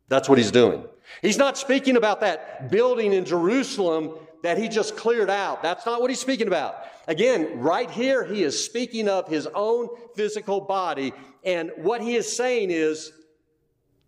That's 0.09 0.29
what 0.29 0.39
he's 0.39 0.51
doing. 0.51 0.85
He's 1.23 1.39
not 1.39 1.57
speaking 1.57 1.97
about 1.97 2.21
that 2.21 2.71
building 2.71 3.13
in 3.13 3.25
Jerusalem 3.25 4.15
that 4.43 4.59
he 4.59 4.69
just 4.69 4.97
cleared 4.97 5.31
out. 5.31 5.63
That's 5.63 5.87
not 5.87 6.01
what 6.01 6.11
he's 6.11 6.21
speaking 6.21 6.47
about. 6.47 6.77
Again, 7.09 7.59
right 7.59 7.91
here, 7.91 8.25
he 8.25 8.43
is 8.43 8.65
speaking 8.65 9.09
of 9.09 9.29
his 9.29 9.49
own 9.55 9.89
physical 10.15 10.61
body. 10.61 11.13
And 11.45 11.71
what 11.77 12.01
he 12.01 12.17
is 12.17 12.37
saying 12.37 12.71
is, 12.71 13.13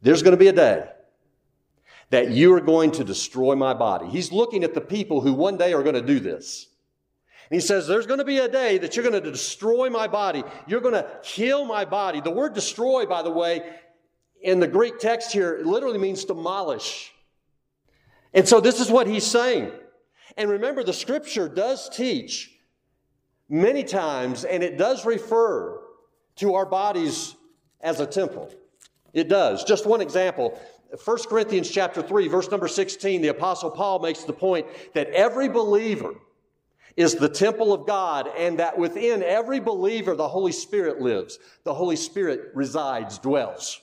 there's 0.03 0.23
going 0.23 0.33
to 0.33 0.39
be 0.39 0.49
a 0.49 0.53
day 0.53 0.89
that 2.11 2.31
you 2.31 2.55
are 2.55 2.61
going 2.61 2.91
to 2.93 3.05
destroy 3.05 3.55
my 3.55 3.75
body. 3.75 4.09
He's 4.09 4.33
looking 4.33 4.65
at 4.65 4.75
the 4.75 4.81
people 4.81 5.21
who 5.21 5.33
one 5.33 5.57
day 5.57 5.73
are 5.73 5.83
going 5.83 5.95
to 5.95 6.03
do 6.03 6.21
this. 6.21 6.69
And 7.51 7.61
he 7.61 7.67
says, 7.67 7.87
There's 7.87 8.07
going 8.07 8.19
to 8.19 8.25
be 8.25 8.39
a 8.39 8.49
day 8.49 8.79
that 8.79 8.97
you're 8.97 9.09
going 9.09 9.23
to 9.23 9.31
destroy 9.31 9.91
my 9.91 10.07
body. 10.07 10.45
You're 10.67 10.81
going 10.81 10.95
to 10.95 11.09
kill 11.23 11.65
my 11.65 11.85
body. 11.85 12.21
The 12.21 12.31
word 12.31 12.55
destroy, 12.55 13.07
by 13.07 13.23
the 13.23 13.31
way, 13.31 13.63
in 14.43 14.61
the 14.61 14.69
Greek 14.69 14.99
text 14.99 15.33
here, 15.33 15.57
it 15.57 15.67
literally 15.67 15.99
means 15.99 16.25
demolish. 16.25 17.13
And 18.35 18.47
so 18.47 18.61
this 18.61 18.81
is 18.81 18.91
what 18.91 19.07
he's 19.07 19.27
saying. 19.27 19.73
And 20.37 20.51
remember, 20.51 20.85
the 20.85 20.93
scripture 20.93 21.49
does 21.49 21.89
teach 21.89 22.55
many 23.49 23.83
times, 23.83 24.45
and 24.45 24.63
it 24.63 24.77
does 24.77 25.05
refer 25.05 25.81
to 26.37 26.55
our 26.55 26.67
bodies 26.67 27.35
as 27.81 28.01
a 28.01 28.07
temple. 28.07 28.53
It 29.13 29.29
does. 29.29 29.65
Just 29.65 29.87
one 29.87 30.01
example. 30.01 30.61
1 31.05 31.19
Corinthians 31.29 31.71
chapter 31.71 32.03
3, 32.03 32.29
verse 32.29 32.51
number 32.51 32.69
16, 32.69 33.23
the 33.23 33.29
apostle 33.29 33.71
Paul 33.71 33.99
makes 33.99 34.25
the 34.25 34.33
point 34.33 34.67
that 34.95 35.09
every 35.11 35.49
believer 35.49 36.15
is 36.97 37.15
the 37.15 37.29
temple 37.29 37.73
of 37.73 37.87
God 37.87 38.29
and 38.37 38.59
that 38.59 38.77
within 38.77 39.23
every 39.23 39.61
believer 39.61 40.15
the 40.15 40.29
Holy 40.29 40.53
Spirit 40.53 41.01
lives. 41.01 41.39
The 41.65 41.75
Holy 41.75 41.97
Spirit 41.97 42.51
resides, 42.55 43.19
dwells. 43.19 43.81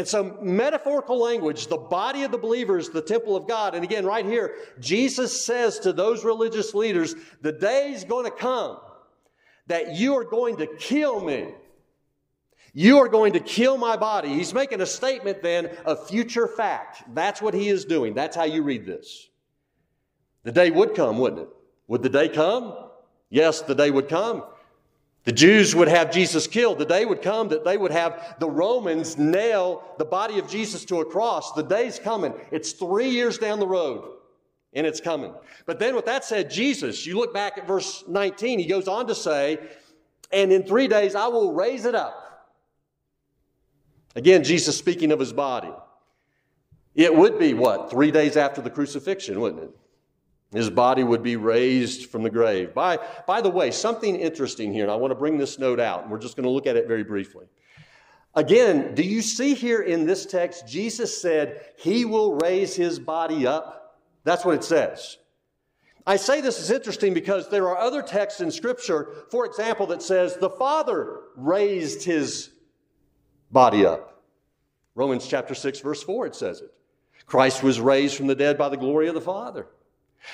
And 0.00 0.08
so, 0.08 0.38
metaphorical 0.40 1.20
language, 1.20 1.66
the 1.66 1.76
body 1.76 2.22
of 2.22 2.32
the 2.32 2.38
believer 2.38 2.78
is 2.78 2.88
the 2.88 3.02
temple 3.02 3.36
of 3.36 3.46
God. 3.46 3.74
And 3.74 3.84
again, 3.84 4.06
right 4.06 4.24
here, 4.24 4.56
Jesus 4.78 5.44
says 5.44 5.78
to 5.80 5.92
those 5.92 6.24
religious 6.24 6.72
leaders, 6.72 7.14
the 7.42 7.52
day 7.52 7.92
is 7.92 8.04
going 8.04 8.24
to 8.24 8.30
come 8.30 8.78
that 9.66 9.96
you 9.96 10.16
are 10.16 10.24
going 10.24 10.56
to 10.56 10.66
kill 10.66 11.20
me. 11.20 11.48
You 12.72 12.96
are 13.00 13.08
going 13.08 13.34
to 13.34 13.40
kill 13.40 13.76
my 13.76 13.98
body. 13.98 14.30
He's 14.30 14.54
making 14.54 14.80
a 14.80 14.86
statement 14.86 15.42
then 15.42 15.68
of 15.84 16.08
future 16.08 16.48
fact. 16.48 17.02
That's 17.14 17.42
what 17.42 17.52
he 17.52 17.68
is 17.68 17.84
doing. 17.84 18.14
That's 18.14 18.34
how 18.34 18.44
you 18.44 18.62
read 18.62 18.86
this. 18.86 19.28
The 20.44 20.52
day 20.52 20.70
would 20.70 20.94
come, 20.94 21.18
wouldn't 21.18 21.42
it? 21.42 21.48
Would 21.88 22.02
the 22.02 22.08
day 22.08 22.30
come? 22.30 22.74
Yes, 23.28 23.60
the 23.60 23.74
day 23.74 23.90
would 23.90 24.08
come. 24.08 24.44
The 25.24 25.32
Jews 25.32 25.74
would 25.74 25.88
have 25.88 26.10
Jesus 26.10 26.46
killed. 26.46 26.78
The 26.78 26.86
day 26.86 27.04
would 27.04 27.20
come 27.20 27.48
that 27.48 27.64
they 27.64 27.76
would 27.76 27.90
have 27.90 28.36
the 28.40 28.48
Romans 28.48 29.18
nail 29.18 29.82
the 29.98 30.04
body 30.04 30.38
of 30.38 30.48
Jesus 30.48 30.84
to 30.86 31.00
a 31.00 31.04
cross. 31.04 31.52
The 31.52 31.62
day's 31.62 31.98
coming. 31.98 32.32
It's 32.50 32.72
three 32.72 33.10
years 33.10 33.36
down 33.36 33.60
the 33.60 33.66
road, 33.66 34.16
and 34.72 34.86
it's 34.86 35.00
coming. 35.00 35.34
But 35.66 35.78
then, 35.78 35.94
with 35.94 36.06
that 36.06 36.24
said, 36.24 36.50
Jesus, 36.50 37.04
you 37.04 37.16
look 37.16 37.34
back 37.34 37.58
at 37.58 37.66
verse 37.66 38.02
19, 38.08 38.58
he 38.58 38.66
goes 38.66 38.88
on 38.88 39.06
to 39.08 39.14
say, 39.14 39.58
And 40.32 40.50
in 40.52 40.62
three 40.62 40.88
days 40.88 41.14
I 41.14 41.26
will 41.26 41.52
raise 41.52 41.84
it 41.84 41.94
up. 41.94 42.30
Again, 44.16 44.42
Jesus 44.42 44.76
speaking 44.76 45.12
of 45.12 45.20
his 45.20 45.32
body. 45.32 45.72
It 46.94 47.14
would 47.14 47.38
be 47.38 47.54
what? 47.54 47.90
Three 47.90 48.10
days 48.10 48.36
after 48.36 48.60
the 48.60 48.70
crucifixion, 48.70 49.38
wouldn't 49.40 49.62
it? 49.62 49.70
His 50.52 50.68
body 50.68 51.04
would 51.04 51.22
be 51.22 51.36
raised 51.36 52.10
from 52.10 52.22
the 52.24 52.30
grave. 52.30 52.74
By, 52.74 52.98
by 53.26 53.40
the 53.40 53.50
way, 53.50 53.70
something 53.70 54.16
interesting 54.16 54.72
here, 54.72 54.82
and 54.82 54.90
I 54.90 54.96
want 54.96 55.12
to 55.12 55.16
bring 55.16 55.38
this 55.38 55.58
note 55.58 55.78
out, 55.78 56.02
and 56.02 56.10
we're 56.10 56.18
just 56.18 56.36
going 56.36 56.44
to 56.44 56.50
look 56.50 56.66
at 56.66 56.76
it 56.76 56.88
very 56.88 57.04
briefly. 57.04 57.46
Again, 58.34 58.94
do 58.94 59.02
you 59.02 59.22
see 59.22 59.54
here 59.54 59.82
in 59.82 60.06
this 60.06 60.26
text, 60.26 60.66
Jesus 60.66 61.20
said, 61.20 61.66
He 61.76 62.04
will 62.04 62.34
raise 62.34 62.74
His 62.74 62.98
body 62.98 63.46
up? 63.46 64.00
That's 64.24 64.44
what 64.44 64.56
it 64.56 64.64
says. 64.64 65.18
I 66.06 66.16
say 66.16 66.40
this 66.40 66.58
is 66.58 66.70
interesting 66.70 67.14
because 67.14 67.48
there 67.48 67.68
are 67.68 67.78
other 67.78 68.02
texts 68.02 68.40
in 68.40 68.50
Scripture, 68.50 69.24
for 69.30 69.46
example, 69.46 69.86
that 69.88 70.02
says 70.02 70.36
the 70.36 70.50
Father 70.50 71.20
raised 71.36 72.02
His 72.02 72.50
body 73.52 73.86
up. 73.86 74.22
Romans 74.96 75.26
chapter 75.28 75.54
6, 75.54 75.80
verse 75.80 76.02
4, 76.02 76.26
it 76.26 76.34
says 76.34 76.60
it. 76.60 76.72
Christ 77.26 77.62
was 77.62 77.80
raised 77.80 78.16
from 78.16 78.26
the 78.26 78.34
dead 78.34 78.58
by 78.58 78.68
the 78.68 78.76
glory 78.76 79.06
of 79.06 79.14
the 79.14 79.20
Father. 79.20 79.66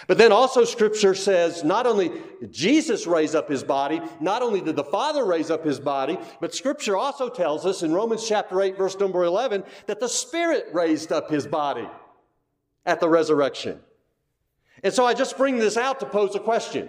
But 0.06 0.18
then 0.18 0.32
also 0.32 0.64
scripture 0.64 1.14
says 1.14 1.64
not 1.64 1.86
only 1.86 2.10
Jesus 2.50 3.06
raised 3.06 3.34
up 3.34 3.48
his 3.48 3.62
body, 3.62 4.00
not 4.20 4.42
only 4.42 4.60
did 4.60 4.76
the 4.76 4.84
Father 4.84 5.24
raise 5.24 5.50
up 5.50 5.64
his 5.64 5.78
body, 5.78 6.18
but 6.40 6.54
scripture 6.54 6.96
also 6.96 7.28
tells 7.28 7.64
us 7.64 7.82
in 7.82 7.92
Romans 7.92 8.26
chapter 8.26 8.60
8 8.60 8.76
verse 8.76 8.98
number 8.98 9.24
11 9.24 9.64
that 9.86 10.00
the 10.00 10.08
Spirit 10.08 10.66
raised 10.72 11.12
up 11.12 11.30
his 11.30 11.46
body 11.46 11.88
at 12.84 13.00
the 13.00 13.08
resurrection. 13.08 13.80
And 14.82 14.92
so 14.92 15.06
I 15.06 15.14
just 15.14 15.38
bring 15.38 15.58
this 15.58 15.76
out 15.76 16.00
to 16.00 16.06
pose 16.06 16.34
a 16.34 16.40
question. 16.40 16.88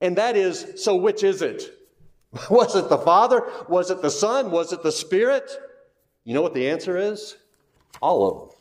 And 0.00 0.16
that 0.16 0.36
is, 0.36 0.74
so 0.76 0.96
which 0.96 1.24
is 1.24 1.42
it? 1.42 1.72
Was 2.50 2.76
it 2.76 2.88
the 2.88 2.98
Father? 2.98 3.42
Was 3.68 3.90
it 3.90 4.02
the 4.02 4.10
Son? 4.10 4.50
Was 4.50 4.72
it 4.72 4.82
the 4.82 4.92
Spirit? 4.92 5.50
You 6.24 6.34
know 6.34 6.42
what 6.42 6.54
the 6.54 6.68
answer 6.68 6.96
is? 6.96 7.36
All 8.02 8.28
of 8.28 8.48
them. 8.48 8.55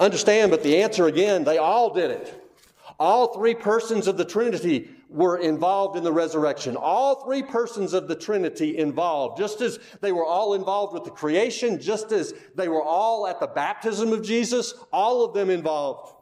Understand, 0.00 0.50
but 0.50 0.62
the 0.62 0.82
answer 0.82 1.06
again, 1.06 1.44
they 1.44 1.58
all 1.58 1.92
did 1.92 2.10
it. 2.10 2.50
All 2.98 3.34
three 3.34 3.54
persons 3.54 4.06
of 4.06 4.16
the 4.16 4.24
Trinity 4.24 4.90
were 5.10 5.38
involved 5.38 5.96
in 5.96 6.04
the 6.04 6.12
resurrection. 6.12 6.74
All 6.76 7.24
three 7.24 7.42
persons 7.42 7.92
of 7.92 8.08
the 8.08 8.14
Trinity 8.14 8.78
involved, 8.78 9.36
just 9.36 9.60
as 9.60 9.78
they 10.00 10.12
were 10.12 10.24
all 10.24 10.54
involved 10.54 10.94
with 10.94 11.04
the 11.04 11.10
creation, 11.10 11.80
just 11.80 12.12
as 12.12 12.32
they 12.54 12.68
were 12.68 12.82
all 12.82 13.26
at 13.26 13.40
the 13.40 13.46
baptism 13.46 14.12
of 14.12 14.22
Jesus, 14.22 14.74
all 14.90 15.24
of 15.24 15.34
them 15.34 15.50
involved. 15.50 16.14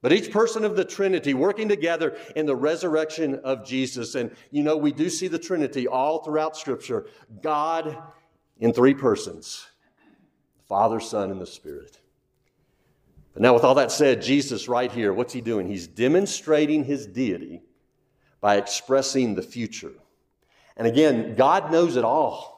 But 0.00 0.12
each 0.12 0.30
person 0.30 0.64
of 0.64 0.76
the 0.76 0.84
Trinity 0.84 1.34
working 1.34 1.68
together 1.68 2.16
in 2.36 2.46
the 2.46 2.56
resurrection 2.56 3.36
of 3.36 3.66
Jesus. 3.66 4.14
And 4.14 4.30
you 4.50 4.62
know, 4.62 4.76
we 4.76 4.92
do 4.92 5.10
see 5.10 5.28
the 5.28 5.38
Trinity 5.38 5.88
all 5.88 6.22
throughout 6.22 6.56
Scripture 6.56 7.06
God 7.42 7.98
in 8.58 8.72
three 8.72 8.94
persons 8.94 9.66
Father, 10.68 11.00
Son, 11.00 11.30
and 11.30 11.40
the 11.40 11.46
Spirit. 11.46 11.98
But 13.34 13.42
now, 13.42 13.52
with 13.52 13.64
all 13.64 13.74
that 13.74 13.90
said, 13.90 14.22
Jesus, 14.22 14.68
right 14.68 14.90
here, 14.90 15.12
what's 15.12 15.32
he 15.32 15.40
doing? 15.40 15.66
He's 15.66 15.88
demonstrating 15.88 16.84
his 16.84 17.06
deity 17.06 17.62
by 18.40 18.56
expressing 18.56 19.34
the 19.34 19.42
future. 19.42 19.92
And 20.76 20.86
again, 20.86 21.34
God 21.34 21.72
knows 21.72 21.96
it 21.96 22.04
all. 22.04 22.54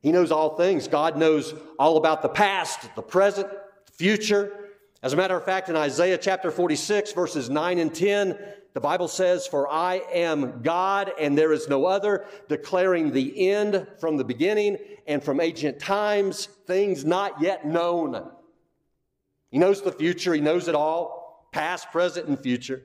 He 0.00 0.10
knows 0.10 0.32
all 0.32 0.56
things. 0.56 0.88
God 0.88 1.16
knows 1.16 1.54
all 1.78 1.96
about 1.96 2.22
the 2.22 2.28
past, 2.28 2.92
the 2.96 3.02
present, 3.02 3.48
the 3.48 3.92
future. 3.92 4.70
As 5.04 5.12
a 5.12 5.16
matter 5.16 5.36
of 5.36 5.44
fact, 5.44 5.68
in 5.68 5.76
Isaiah 5.76 6.18
chapter 6.18 6.50
46, 6.50 7.12
verses 7.12 7.48
9 7.48 7.78
and 7.78 7.94
10, 7.94 8.36
the 8.74 8.80
Bible 8.80 9.06
says, 9.06 9.46
For 9.46 9.70
I 9.70 10.02
am 10.12 10.62
God 10.62 11.12
and 11.20 11.38
there 11.38 11.52
is 11.52 11.68
no 11.68 11.84
other, 11.84 12.24
declaring 12.48 13.12
the 13.12 13.50
end 13.50 13.86
from 14.00 14.16
the 14.16 14.24
beginning 14.24 14.78
and 15.06 15.22
from 15.22 15.40
ancient 15.40 15.78
times, 15.78 16.46
things 16.66 17.04
not 17.04 17.40
yet 17.40 17.64
known. 17.64 18.30
He 19.52 19.58
knows 19.58 19.82
the 19.82 19.92
future, 19.92 20.34
He 20.34 20.40
knows 20.40 20.66
it 20.66 20.74
all, 20.74 21.48
past, 21.52 21.92
present, 21.92 22.26
and 22.26 22.40
future. 22.40 22.82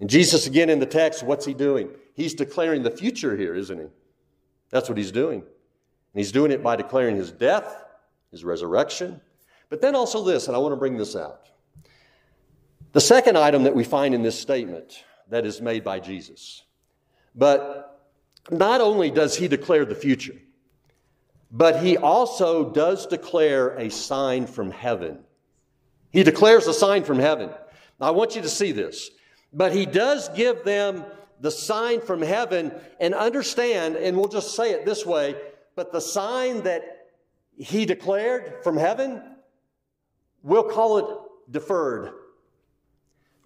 And 0.00 0.08
Jesus, 0.10 0.46
again 0.46 0.70
in 0.70 0.80
the 0.80 0.86
text, 0.86 1.22
what's 1.22 1.44
He 1.44 1.54
doing? 1.54 1.90
He's 2.14 2.34
declaring 2.34 2.82
the 2.82 2.90
future 2.90 3.36
here, 3.36 3.54
isn't 3.54 3.78
He? 3.78 3.86
That's 4.70 4.88
what 4.88 4.96
He's 4.96 5.12
doing. 5.12 5.40
And 5.40 6.18
He's 6.18 6.32
doing 6.32 6.50
it 6.50 6.62
by 6.62 6.76
declaring 6.76 7.16
His 7.16 7.30
death, 7.30 7.84
His 8.30 8.42
resurrection, 8.42 9.20
but 9.68 9.82
then 9.82 9.94
also 9.94 10.24
this, 10.24 10.48
and 10.48 10.56
I 10.56 10.58
want 10.58 10.72
to 10.72 10.76
bring 10.76 10.96
this 10.96 11.14
out. 11.14 11.50
The 12.92 13.00
second 13.00 13.36
item 13.36 13.64
that 13.64 13.74
we 13.74 13.84
find 13.84 14.14
in 14.14 14.22
this 14.22 14.38
statement 14.38 15.04
that 15.28 15.44
is 15.44 15.60
made 15.60 15.84
by 15.84 16.00
Jesus. 16.00 16.64
But 17.36 18.00
not 18.50 18.80
only 18.80 19.10
does 19.10 19.36
he 19.36 19.46
declare 19.46 19.84
the 19.84 19.94
future, 19.94 20.34
but 21.52 21.82
he 21.82 21.98
also 21.98 22.70
does 22.70 23.06
declare 23.06 23.76
a 23.76 23.90
sign 23.90 24.46
from 24.46 24.70
heaven. 24.70 25.18
He 26.12 26.22
declares 26.22 26.66
a 26.66 26.74
sign 26.74 27.04
from 27.04 27.18
heaven. 27.18 27.50
I 28.00 28.10
want 28.10 28.34
you 28.34 28.42
to 28.42 28.48
see 28.48 28.72
this. 28.72 29.10
But 29.52 29.72
he 29.72 29.86
does 29.86 30.28
give 30.30 30.64
them 30.64 31.04
the 31.40 31.50
sign 31.50 32.00
from 32.00 32.22
heaven 32.22 32.72
and 33.00 33.14
understand, 33.14 33.96
and 33.96 34.16
we'll 34.16 34.28
just 34.28 34.54
say 34.54 34.72
it 34.72 34.84
this 34.84 35.06
way, 35.06 35.34
but 35.74 35.92
the 35.92 36.00
sign 36.00 36.62
that 36.62 37.08
he 37.56 37.84
declared 37.84 38.62
from 38.62 38.76
heaven, 38.76 39.22
we'll 40.42 40.64
call 40.64 40.98
it 40.98 41.52
deferred. 41.52 42.12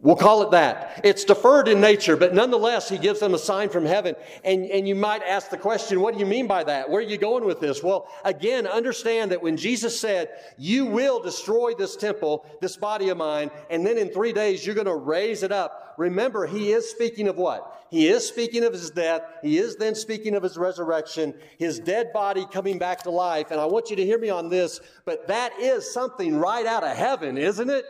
We'll 0.04 0.16
call 0.16 0.42
it 0.42 0.50
that. 0.50 1.00
It's 1.02 1.24
deferred 1.24 1.66
in 1.66 1.80
nature, 1.80 2.14
but 2.14 2.34
nonetheless, 2.34 2.90
he 2.90 2.98
gives 2.98 3.20
them 3.20 3.32
a 3.32 3.38
sign 3.38 3.70
from 3.70 3.86
heaven. 3.86 4.14
And, 4.44 4.66
and 4.66 4.86
you 4.86 4.94
might 4.94 5.22
ask 5.22 5.48
the 5.48 5.56
question, 5.56 5.98
what 5.98 6.12
do 6.12 6.20
you 6.20 6.26
mean 6.26 6.46
by 6.46 6.62
that? 6.62 6.90
Where 6.90 6.98
are 6.98 7.02
you 7.02 7.16
going 7.16 7.46
with 7.46 7.58
this? 7.58 7.82
Well, 7.82 8.06
again, 8.22 8.66
understand 8.66 9.32
that 9.32 9.42
when 9.42 9.56
Jesus 9.56 9.98
said, 9.98 10.28
you 10.58 10.84
will 10.84 11.22
destroy 11.22 11.72
this 11.72 11.96
temple, 11.96 12.44
this 12.60 12.76
body 12.76 13.08
of 13.08 13.16
mine, 13.16 13.50
and 13.70 13.84
then 13.84 13.96
in 13.96 14.10
three 14.10 14.34
days 14.34 14.66
you're 14.66 14.74
going 14.74 14.86
to 14.86 14.94
raise 14.94 15.42
it 15.42 15.52
up. 15.52 15.94
Remember, 15.96 16.46
he 16.46 16.72
is 16.72 16.90
speaking 16.90 17.26
of 17.26 17.38
what? 17.38 17.86
He 17.88 18.08
is 18.08 18.28
speaking 18.28 18.62
of 18.62 18.74
his 18.74 18.90
death. 18.90 19.22
He 19.40 19.56
is 19.56 19.76
then 19.76 19.94
speaking 19.94 20.34
of 20.34 20.42
his 20.42 20.58
resurrection, 20.58 21.32
his 21.56 21.78
dead 21.78 22.12
body 22.12 22.46
coming 22.52 22.78
back 22.78 23.04
to 23.04 23.10
life. 23.10 23.52
And 23.52 23.58
I 23.58 23.64
want 23.64 23.88
you 23.88 23.96
to 23.96 24.04
hear 24.04 24.18
me 24.18 24.28
on 24.28 24.50
this, 24.50 24.80
but 25.06 25.28
that 25.28 25.58
is 25.58 25.90
something 25.90 26.36
right 26.36 26.66
out 26.66 26.84
of 26.84 26.94
heaven, 26.94 27.38
isn't 27.38 27.70
it? 27.70 27.86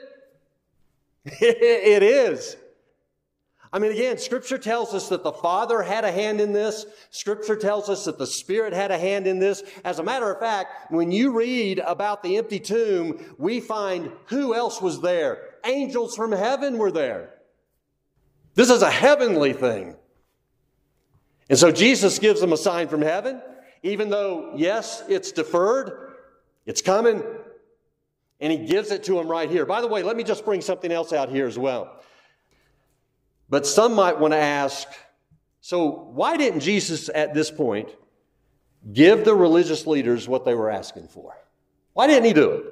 it 1.40 2.02
is. 2.02 2.56
I 3.74 3.80
mean, 3.80 3.90
again, 3.90 4.18
Scripture 4.18 4.56
tells 4.56 4.94
us 4.94 5.08
that 5.08 5.24
the 5.24 5.32
Father 5.32 5.82
had 5.82 6.04
a 6.04 6.12
hand 6.12 6.40
in 6.40 6.52
this. 6.52 6.86
Scripture 7.10 7.56
tells 7.56 7.88
us 7.88 8.04
that 8.04 8.18
the 8.18 8.26
Spirit 8.26 8.72
had 8.72 8.92
a 8.92 8.98
hand 8.98 9.26
in 9.26 9.40
this. 9.40 9.64
As 9.84 9.98
a 9.98 10.02
matter 10.04 10.30
of 10.30 10.38
fact, 10.38 10.92
when 10.92 11.10
you 11.10 11.32
read 11.32 11.80
about 11.80 12.22
the 12.22 12.36
empty 12.36 12.60
tomb, 12.60 13.34
we 13.36 13.58
find 13.58 14.12
who 14.26 14.54
else 14.54 14.80
was 14.80 15.00
there? 15.00 15.56
Angels 15.64 16.14
from 16.14 16.30
heaven 16.30 16.78
were 16.78 16.92
there. 16.92 17.34
This 18.54 18.70
is 18.70 18.82
a 18.82 18.90
heavenly 18.90 19.52
thing. 19.52 19.96
And 21.50 21.58
so 21.58 21.72
Jesus 21.72 22.20
gives 22.20 22.40
them 22.40 22.52
a 22.52 22.56
sign 22.56 22.86
from 22.86 23.02
heaven, 23.02 23.42
even 23.82 24.08
though, 24.08 24.52
yes, 24.54 25.02
it's 25.08 25.32
deferred, 25.32 26.14
it's 26.64 26.80
coming, 26.80 27.24
and 28.44 28.52
he 28.52 28.58
gives 28.58 28.90
it 28.90 29.02
to 29.04 29.18
him 29.18 29.26
right 29.26 29.50
here. 29.50 29.64
By 29.64 29.80
the 29.80 29.88
way, 29.88 30.02
let 30.02 30.16
me 30.16 30.22
just 30.22 30.44
bring 30.44 30.60
something 30.60 30.92
else 30.92 31.14
out 31.14 31.30
here 31.30 31.46
as 31.46 31.58
well. 31.58 31.98
But 33.48 33.66
some 33.66 33.94
might 33.94 34.20
want 34.20 34.34
to 34.34 34.38
ask 34.38 34.86
so, 35.62 36.10
why 36.12 36.36
didn't 36.36 36.60
Jesus 36.60 37.08
at 37.14 37.32
this 37.32 37.50
point 37.50 37.88
give 38.92 39.24
the 39.24 39.34
religious 39.34 39.86
leaders 39.86 40.28
what 40.28 40.44
they 40.44 40.52
were 40.52 40.68
asking 40.68 41.08
for? 41.08 41.34
Why 41.94 42.06
didn't 42.06 42.26
he 42.26 42.34
do 42.34 42.50
it? 42.50 42.64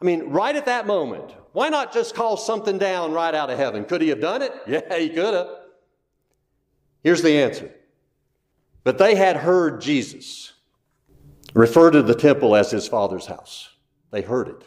I 0.00 0.04
mean, 0.04 0.30
right 0.30 0.54
at 0.54 0.66
that 0.66 0.86
moment, 0.86 1.34
why 1.50 1.70
not 1.70 1.92
just 1.92 2.14
call 2.14 2.36
something 2.36 2.78
down 2.78 3.10
right 3.10 3.34
out 3.34 3.50
of 3.50 3.58
heaven? 3.58 3.84
Could 3.84 4.00
he 4.00 4.10
have 4.10 4.20
done 4.20 4.42
it? 4.42 4.52
Yeah, 4.68 4.96
he 4.96 5.08
could 5.08 5.34
have. 5.34 5.48
Here's 7.02 7.20
the 7.20 7.36
answer. 7.36 7.68
But 8.84 8.98
they 8.98 9.16
had 9.16 9.38
heard 9.38 9.80
Jesus 9.80 10.52
refer 11.52 11.90
to 11.90 12.00
the 12.00 12.14
temple 12.14 12.54
as 12.54 12.70
his 12.70 12.86
father's 12.86 13.26
house. 13.26 13.70
They 14.12 14.22
heard 14.22 14.46
it. 14.46 14.64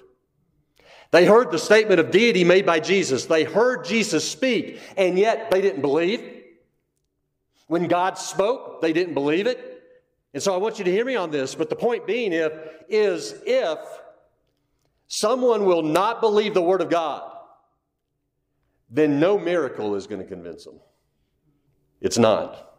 They 1.12 1.26
heard 1.26 1.52
the 1.52 1.60
statement 1.60 2.00
of 2.00 2.12
deity 2.12 2.43
made 2.43 2.65
by 2.65 2.80
Jesus. 2.80 3.26
They 3.26 3.43
heard 3.43 3.86
Jesus 3.86 4.30
speak, 4.30 4.80
and 4.98 5.17
yet 5.17 5.50
they 5.52 5.62
didn't 5.62 5.82
believe. 5.82 6.43
When 7.67 7.88
God 7.88 8.17
spoke, 8.17 8.82
they 8.82 8.93
didn't 8.93 9.13
believe 9.13 9.48
it. 9.48 9.84
And 10.34 10.43
so 10.43 10.54
I 10.54 10.58
want 10.58 10.80
you 10.80 10.86
to 10.86 10.91
hear 10.91 11.06
me 11.06 11.15
on 11.15 11.32
this, 11.32 11.56
but 11.56 11.70
the 11.70 11.76
point 11.76 12.06
being 12.06 12.34
if, 12.34 12.52
is 12.89 13.36
if 13.46 13.80
someone 15.08 15.65
will 15.65 15.82
not 15.82 16.22
believe 16.22 16.54
the 16.54 16.62
Word 16.62 16.82
of 16.82 16.89
God, 16.89 17.32
then 18.89 19.20
no 19.20 19.38
miracle 19.38 19.96
is 19.96 20.08
going 20.08 20.22
to 20.22 20.28
convince 20.28 20.65
them. 20.65 20.80
It's 22.02 22.17
not. 22.17 22.76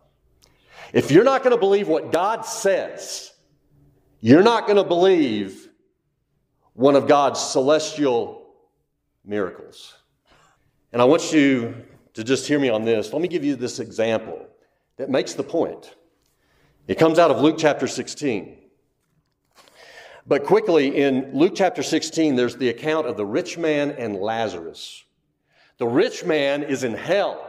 If 0.92 1.10
you're 1.10 1.24
not 1.24 1.42
going 1.42 1.54
to 1.54 1.60
believe 1.60 1.88
what 1.88 2.12
God 2.12 2.42
says, 2.42 3.32
you're 4.20 4.42
not 4.42 4.66
going 4.66 4.76
to 4.76 4.84
believe 4.84 5.67
one 6.78 6.94
of 6.94 7.08
God's 7.08 7.40
celestial 7.40 8.46
miracles. 9.24 9.96
And 10.92 11.02
I 11.02 11.06
want 11.06 11.32
you 11.32 11.74
to 12.14 12.22
just 12.22 12.46
hear 12.46 12.60
me 12.60 12.68
on 12.68 12.84
this. 12.84 13.12
Let 13.12 13.20
me 13.20 13.26
give 13.26 13.44
you 13.44 13.56
this 13.56 13.80
example 13.80 14.46
that 14.96 15.10
makes 15.10 15.34
the 15.34 15.42
point. 15.42 15.96
It 16.86 16.96
comes 16.96 17.18
out 17.18 17.32
of 17.32 17.40
Luke 17.40 17.56
chapter 17.58 17.88
16. 17.88 18.56
But 20.24 20.44
quickly, 20.44 20.96
in 20.96 21.36
Luke 21.36 21.54
chapter 21.56 21.82
16, 21.82 22.36
there's 22.36 22.54
the 22.54 22.68
account 22.68 23.08
of 23.08 23.16
the 23.16 23.26
rich 23.26 23.58
man 23.58 23.90
and 23.90 24.14
Lazarus. 24.14 25.02
The 25.78 25.88
rich 25.88 26.24
man 26.24 26.62
is 26.62 26.84
in 26.84 26.94
hell, 26.94 27.44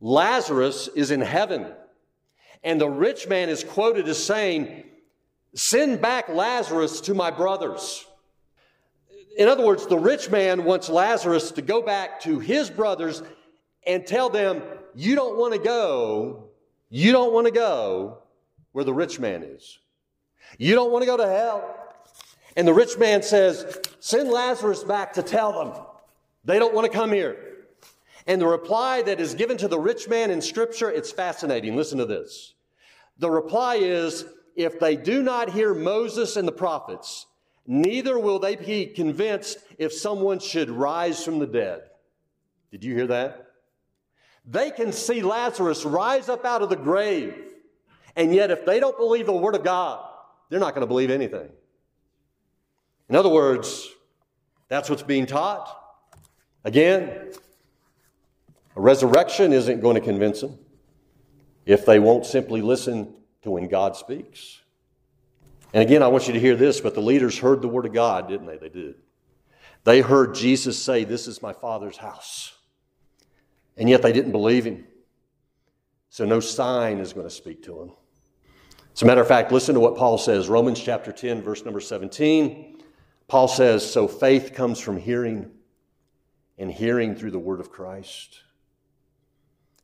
Lazarus 0.00 0.88
is 0.94 1.10
in 1.10 1.20
heaven. 1.20 1.72
And 2.62 2.80
the 2.80 2.88
rich 2.88 3.26
man 3.26 3.48
is 3.48 3.64
quoted 3.64 4.06
as 4.06 4.24
saying, 4.24 4.84
Send 5.56 6.00
back 6.00 6.28
Lazarus 6.28 7.00
to 7.02 7.14
my 7.14 7.32
brothers. 7.32 8.05
In 9.36 9.48
other 9.48 9.64
words, 9.64 9.86
the 9.86 9.98
rich 9.98 10.30
man 10.30 10.64
wants 10.64 10.88
Lazarus 10.88 11.50
to 11.52 11.62
go 11.62 11.82
back 11.82 12.20
to 12.20 12.38
his 12.38 12.70
brothers 12.70 13.22
and 13.86 14.06
tell 14.06 14.30
them, 14.30 14.62
You 14.94 15.14
don't 15.14 15.36
want 15.36 15.52
to 15.52 15.60
go, 15.60 16.48
you 16.88 17.12
don't 17.12 17.32
want 17.32 17.46
to 17.46 17.52
go 17.52 18.18
where 18.72 18.84
the 18.84 18.94
rich 18.94 19.20
man 19.20 19.42
is. 19.42 19.78
You 20.58 20.74
don't 20.74 20.90
want 20.90 21.02
to 21.02 21.06
go 21.06 21.16
to 21.18 21.26
hell. 21.26 21.76
And 22.56 22.66
the 22.66 22.72
rich 22.72 22.96
man 22.96 23.22
says, 23.22 23.78
Send 24.00 24.30
Lazarus 24.30 24.84
back 24.84 25.12
to 25.14 25.22
tell 25.22 25.52
them. 25.52 25.84
They 26.44 26.58
don't 26.58 26.74
want 26.74 26.90
to 26.90 26.96
come 26.96 27.12
here. 27.12 27.36
And 28.26 28.40
the 28.40 28.46
reply 28.46 29.02
that 29.02 29.20
is 29.20 29.34
given 29.34 29.58
to 29.58 29.68
the 29.68 29.78
rich 29.78 30.08
man 30.08 30.30
in 30.30 30.40
Scripture, 30.40 30.90
it's 30.90 31.12
fascinating. 31.12 31.76
Listen 31.76 31.98
to 31.98 32.06
this. 32.06 32.54
The 33.18 33.30
reply 33.30 33.76
is, 33.76 34.24
If 34.56 34.80
they 34.80 34.96
do 34.96 35.22
not 35.22 35.50
hear 35.50 35.74
Moses 35.74 36.36
and 36.36 36.48
the 36.48 36.52
prophets, 36.52 37.26
Neither 37.66 38.18
will 38.18 38.38
they 38.38 38.56
be 38.56 38.86
convinced 38.86 39.58
if 39.78 39.92
someone 39.92 40.38
should 40.38 40.70
rise 40.70 41.24
from 41.24 41.38
the 41.38 41.46
dead. 41.46 41.82
Did 42.70 42.84
you 42.84 42.94
hear 42.94 43.08
that? 43.08 43.46
They 44.44 44.70
can 44.70 44.92
see 44.92 45.22
Lazarus 45.22 45.84
rise 45.84 46.28
up 46.28 46.44
out 46.44 46.62
of 46.62 46.68
the 46.68 46.76
grave. 46.76 47.36
And 48.14 48.34
yet, 48.34 48.50
if 48.50 48.64
they 48.64 48.78
don't 48.78 48.96
believe 48.96 49.26
the 49.26 49.32
Word 49.32 49.56
of 49.56 49.64
God, 49.64 50.08
they're 50.48 50.60
not 50.60 50.74
going 50.74 50.82
to 50.82 50.86
believe 50.86 51.10
anything. 51.10 51.50
In 53.08 53.16
other 53.16 53.28
words, 53.28 53.88
that's 54.68 54.88
what's 54.88 55.02
being 55.02 55.26
taught. 55.26 55.76
Again, 56.64 57.32
a 58.74 58.80
resurrection 58.80 59.52
isn't 59.52 59.80
going 59.80 59.94
to 59.94 60.00
convince 60.00 60.40
them 60.40 60.58
if 61.64 61.84
they 61.84 61.98
won't 61.98 62.26
simply 62.26 62.62
listen 62.62 63.14
to 63.42 63.50
when 63.50 63.68
God 63.68 63.96
speaks. 63.96 64.60
And 65.72 65.82
again, 65.82 66.02
I 66.02 66.08
want 66.08 66.26
you 66.26 66.32
to 66.32 66.40
hear 66.40 66.56
this, 66.56 66.80
but 66.80 66.94
the 66.94 67.00
leaders 67.00 67.38
heard 67.38 67.60
the 67.62 67.68
word 67.68 67.86
of 67.86 67.92
God, 67.92 68.28
didn't 68.28 68.46
they? 68.46 68.56
They 68.56 68.68
did. 68.68 68.94
They 69.84 70.00
heard 70.00 70.34
Jesus 70.34 70.82
say, 70.82 71.04
This 71.04 71.26
is 71.26 71.42
my 71.42 71.52
Father's 71.52 71.96
house. 71.96 72.54
And 73.76 73.88
yet 73.88 74.02
they 74.02 74.12
didn't 74.12 74.32
believe 74.32 74.64
him. 74.64 74.86
So 76.08 76.24
no 76.24 76.40
sign 76.40 76.98
is 76.98 77.12
going 77.12 77.26
to 77.26 77.34
speak 77.34 77.62
to 77.64 77.78
them. 77.78 77.92
As 78.94 79.02
a 79.02 79.06
matter 79.06 79.20
of 79.20 79.28
fact, 79.28 79.52
listen 79.52 79.74
to 79.74 79.80
what 79.80 79.96
Paul 79.96 80.16
says 80.16 80.48
Romans 80.48 80.80
chapter 80.80 81.12
10, 81.12 81.42
verse 81.42 81.64
number 81.64 81.80
17. 81.80 82.78
Paul 83.28 83.48
says, 83.48 83.88
So 83.88 84.08
faith 84.08 84.54
comes 84.54 84.80
from 84.80 84.96
hearing, 84.96 85.50
and 86.56 86.72
hearing 86.72 87.14
through 87.14 87.32
the 87.32 87.38
word 87.38 87.60
of 87.60 87.70
Christ. 87.70 88.40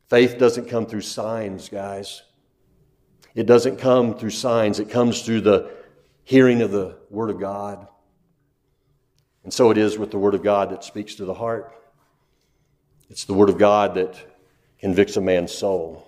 Faith 0.09 0.37
doesn't 0.37 0.67
come 0.67 0.85
through 0.85 1.01
signs, 1.01 1.69
guys. 1.69 2.23
It 3.35 3.45
doesn't 3.45 3.77
come 3.77 4.15
through 4.15 4.29
signs, 4.31 4.79
it 4.79 4.89
comes 4.89 5.21
through 5.23 5.41
the 5.41 5.71
hearing 6.23 6.61
of 6.61 6.71
the 6.71 6.97
Word 7.09 7.29
of 7.29 7.39
God. 7.39 7.87
And 9.43 9.53
so 9.53 9.71
it 9.71 9.77
is 9.77 9.97
with 9.97 10.11
the 10.11 10.19
Word 10.19 10.35
of 10.35 10.43
God 10.43 10.71
that 10.71 10.83
speaks 10.83 11.15
to 11.15 11.25
the 11.25 11.33
heart. 11.33 11.73
It's 13.09 13.25
the 13.25 13.33
Word 13.33 13.49
of 13.49 13.57
God 13.57 13.95
that 13.95 14.15
convicts 14.79 15.17
a 15.17 15.21
man's 15.21 15.51
soul. 15.51 16.07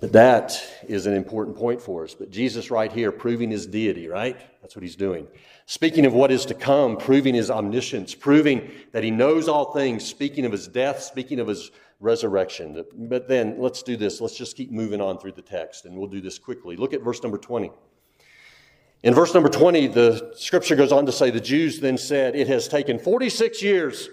But 0.00 0.12
that 0.12 0.60
is 0.88 1.06
an 1.06 1.14
important 1.14 1.56
point 1.56 1.80
for 1.80 2.02
us. 2.02 2.12
But 2.12 2.30
Jesus, 2.30 2.72
right 2.72 2.90
here, 2.90 3.12
proving 3.12 3.50
his 3.50 3.66
deity, 3.66 4.08
right? 4.08 4.36
That's 4.60 4.74
what 4.74 4.82
he's 4.82 4.96
doing. 4.96 5.28
Speaking 5.66 6.06
of 6.06 6.12
what 6.12 6.32
is 6.32 6.44
to 6.46 6.54
come, 6.54 6.96
proving 6.96 7.34
his 7.34 7.52
omniscience, 7.52 8.14
proving 8.14 8.68
that 8.90 9.04
he 9.04 9.12
knows 9.12 9.48
all 9.48 9.72
things, 9.72 10.04
speaking 10.04 10.44
of 10.44 10.50
his 10.50 10.66
death, 10.66 11.02
speaking 11.02 11.38
of 11.38 11.46
his 11.46 11.70
resurrection. 12.02 12.84
But 12.94 13.28
then 13.28 13.56
let's 13.58 13.82
do 13.82 13.96
this. 13.96 14.20
Let's 14.20 14.36
just 14.36 14.56
keep 14.56 14.70
moving 14.70 15.00
on 15.00 15.18
through 15.18 15.32
the 15.32 15.42
text, 15.42 15.84
and 15.84 15.96
we'll 15.96 16.08
do 16.08 16.20
this 16.20 16.38
quickly. 16.38 16.76
Look 16.76 16.92
at 16.92 17.02
verse 17.02 17.22
number 17.22 17.38
20. 17.38 17.70
In 19.02 19.14
verse 19.14 19.34
number 19.34 19.48
20, 19.48 19.88
the 19.88 20.32
scripture 20.36 20.76
goes 20.76 20.92
on 20.92 21.06
to 21.06 21.12
say, 21.12 21.30
The 21.30 21.40
Jews 21.40 21.80
then 21.80 21.98
said, 21.98 22.36
It 22.36 22.48
has 22.48 22.68
taken 22.68 22.98
46 22.98 23.62
years 23.62 24.08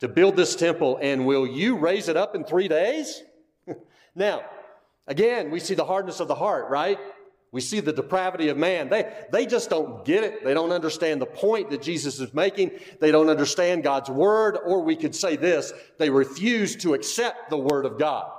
to 0.00 0.08
build 0.08 0.36
this 0.36 0.56
temple, 0.56 0.98
and 1.00 1.26
will 1.26 1.46
you 1.46 1.76
raise 1.76 2.08
it 2.08 2.16
up 2.16 2.34
in 2.34 2.44
three 2.44 2.68
days? 2.68 3.22
now, 4.14 4.42
again, 5.06 5.50
we 5.50 5.60
see 5.60 5.74
the 5.74 5.84
hardness 5.84 6.20
of 6.20 6.28
the 6.28 6.34
heart, 6.34 6.68
right? 6.68 6.98
We 7.52 7.60
see 7.60 7.80
the 7.80 7.92
depravity 7.92 8.48
of 8.48 8.56
man. 8.56 8.88
They, 8.88 9.12
they 9.30 9.44
just 9.44 9.68
don't 9.68 10.06
get 10.06 10.24
it. 10.24 10.42
They 10.42 10.54
don't 10.54 10.72
understand 10.72 11.20
the 11.20 11.26
point 11.26 11.68
that 11.68 11.82
Jesus 11.82 12.18
is 12.18 12.32
making. 12.32 12.70
They 12.98 13.10
don't 13.10 13.28
understand 13.28 13.84
God's 13.84 14.08
word, 14.08 14.56
or 14.64 14.82
we 14.82 14.96
could 14.96 15.14
say 15.14 15.36
this 15.36 15.72
they 15.98 16.08
refuse 16.08 16.76
to 16.76 16.94
accept 16.94 17.50
the 17.50 17.58
word 17.58 17.84
of 17.84 17.98
God. 17.98 18.32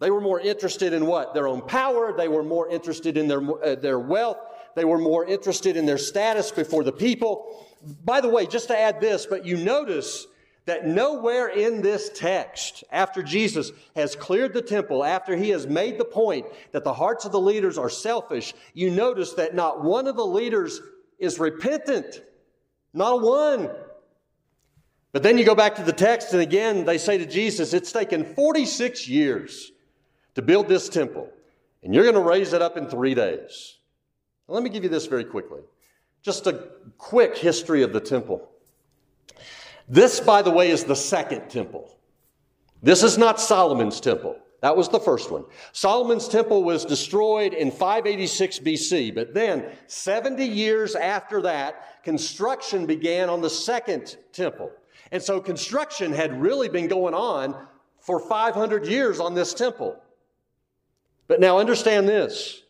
They 0.00 0.10
were 0.10 0.22
more 0.22 0.40
interested 0.40 0.94
in 0.94 1.06
what? 1.06 1.34
Their 1.34 1.46
own 1.46 1.60
power. 1.60 2.14
They 2.16 2.26
were 2.26 2.42
more 2.42 2.68
interested 2.70 3.18
in 3.18 3.28
their, 3.28 3.42
uh, 3.62 3.74
their 3.74 3.98
wealth. 3.98 4.38
They 4.74 4.86
were 4.86 4.98
more 4.98 5.26
interested 5.26 5.76
in 5.76 5.84
their 5.84 5.98
status 5.98 6.50
before 6.50 6.84
the 6.84 6.92
people. 6.92 7.66
By 8.04 8.22
the 8.22 8.30
way, 8.30 8.46
just 8.46 8.68
to 8.68 8.78
add 8.78 9.00
this, 9.00 9.26
but 9.26 9.44
you 9.44 9.58
notice 9.58 10.26
that 10.66 10.86
nowhere 10.86 11.48
in 11.48 11.82
this 11.82 12.10
text, 12.14 12.84
after 12.90 13.22
Jesus 13.22 13.70
has 13.94 14.16
cleared 14.16 14.54
the 14.54 14.62
temple, 14.62 15.04
after 15.04 15.36
he 15.36 15.50
has 15.50 15.66
made 15.66 15.98
the 15.98 16.04
point 16.04 16.46
that 16.72 16.84
the 16.84 16.94
hearts 16.94 17.24
of 17.24 17.32
the 17.32 17.40
leaders 17.40 17.76
are 17.76 17.90
selfish, 17.90 18.54
you 18.72 18.90
notice 18.90 19.34
that 19.34 19.54
not 19.54 19.84
one 19.84 20.06
of 20.06 20.16
the 20.16 20.24
leaders 20.24 20.80
is 21.18 21.38
repentant. 21.38 22.22
Not 22.94 23.20
one. 23.20 23.70
But 25.12 25.22
then 25.22 25.36
you 25.38 25.44
go 25.44 25.54
back 25.54 25.76
to 25.76 25.82
the 25.82 25.92
text, 25.92 26.32
and 26.32 26.40
again, 26.40 26.84
they 26.84 26.98
say 26.98 27.18
to 27.18 27.26
Jesus, 27.26 27.72
It's 27.72 27.92
taken 27.92 28.34
46 28.34 29.06
years 29.08 29.70
to 30.34 30.42
build 30.42 30.68
this 30.68 30.88
temple, 30.88 31.28
and 31.82 31.94
you're 31.94 32.04
going 32.04 32.14
to 32.14 32.20
raise 32.20 32.52
it 32.52 32.62
up 32.62 32.76
in 32.76 32.88
three 32.88 33.14
days. 33.14 33.78
Let 34.48 34.62
me 34.62 34.70
give 34.70 34.82
you 34.82 34.90
this 34.90 35.06
very 35.06 35.24
quickly. 35.24 35.60
Just 36.22 36.46
a 36.46 36.68
quick 36.98 37.36
history 37.36 37.82
of 37.82 37.92
the 37.92 38.00
temple. 38.00 38.48
This, 39.88 40.20
by 40.20 40.42
the 40.42 40.50
way, 40.50 40.70
is 40.70 40.84
the 40.84 40.96
second 40.96 41.48
temple. 41.48 41.90
This 42.82 43.02
is 43.02 43.18
not 43.18 43.40
Solomon's 43.40 44.00
temple. 44.00 44.36
That 44.60 44.76
was 44.76 44.88
the 44.88 45.00
first 45.00 45.30
one. 45.30 45.44
Solomon's 45.72 46.26
temple 46.26 46.64
was 46.64 46.86
destroyed 46.86 47.52
in 47.52 47.70
586 47.70 48.60
BC, 48.60 49.14
but 49.14 49.34
then 49.34 49.66
70 49.88 50.42
years 50.44 50.94
after 50.94 51.42
that, 51.42 52.02
construction 52.02 52.86
began 52.86 53.28
on 53.28 53.42
the 53.42 53.50
second 53.50 54.16
temple. 54.32 54.70
And 55.12 55.22
so 55.22 55.38
construction 55.40 56.12
had 56.12 56.40
really 56.40 56.70
been 56.70 56.88
going 56.88 57.12
on 57.12 57.54
for 58.00 58.18
500 58.18 58.86
years 58.86 59.20
on 59.20 59.34
this 59.34 59.52
temple. 59.52 60.00
But 61.28 61.40
now 61.40 61.58
understand 61.58 62.08
this. 62.08 62.62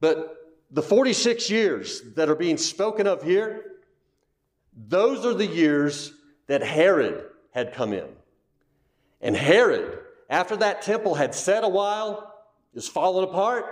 But 0.00 0.36
the 0.70 0.82
46 0.82 1.50
years 1.50 2.02
that 2.16 2.30
are 2.30 2.34
being 2.34 2.56
spoken 2.56 3.06
of 3.06 3.22
here, 3.22 3.64
those 4.88 5.26
are 5.26 5.34
the 5.34 5.46
years 5.46 6.14
that 6.46 6.62
Herod 6.62 7.26
had 7.52 7.72
come 7.72 7.92
in. 7.92 8.08
And 9.20 9.36
Herod, 9.36 9.98
after 10.28 10.56
that 10.56 10.82
temple 10.82 11.14
had 11.14 11.34
set 11.34 11.64
a 11.64 11.68
while, 11.68 12.34
is 12.74 12.88
falling 12.88 13.28
apart, 13.28 13.66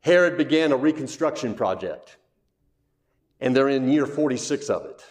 Herod 0.00 0.36
began 0.36 0.70
a 0.72 0.76
reconstruction 0.76 1.54
project. 1.54 2.18
And 3.40 3.56
they're 3.56 3.68
in 3.68 3.88
year 3.88 4.06
46 4.06 4.70
of 4.70 4.84
it. 4.86 5.04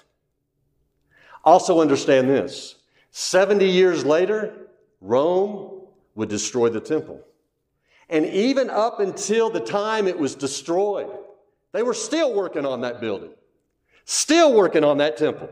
Also, 1.44 1.82
understand 1.82 2.30
this 2.30 2.76
70 3.12 3.66
years 3.68 4.06
later, 4.06 4.68
Rome 5.02 5.82
would 6.16 6.30
destroy 6.30 6.70
the 6.70 6.80
temple. 6.80 7.22
And 8.10 8.26
even 8.28 8.70
up 8.70 9.00
until 9.00 9.50
the 9.50 9.60
time 9.60 10.08
it 10.08 10.18
was 10.18 10.36
destroyed, 10.36 11.10
they 11.72 11.84
were 11.84 11.94
still 11.94 12.34
working 12.34 12.66
on 12.66 12.82
that 12.82 13.02
building, 13.02 13.32
still 14.06 14.54
working 14.54 14.84
on 14.84 14.98
that 14.98 15.18
temple. 15.18 15.50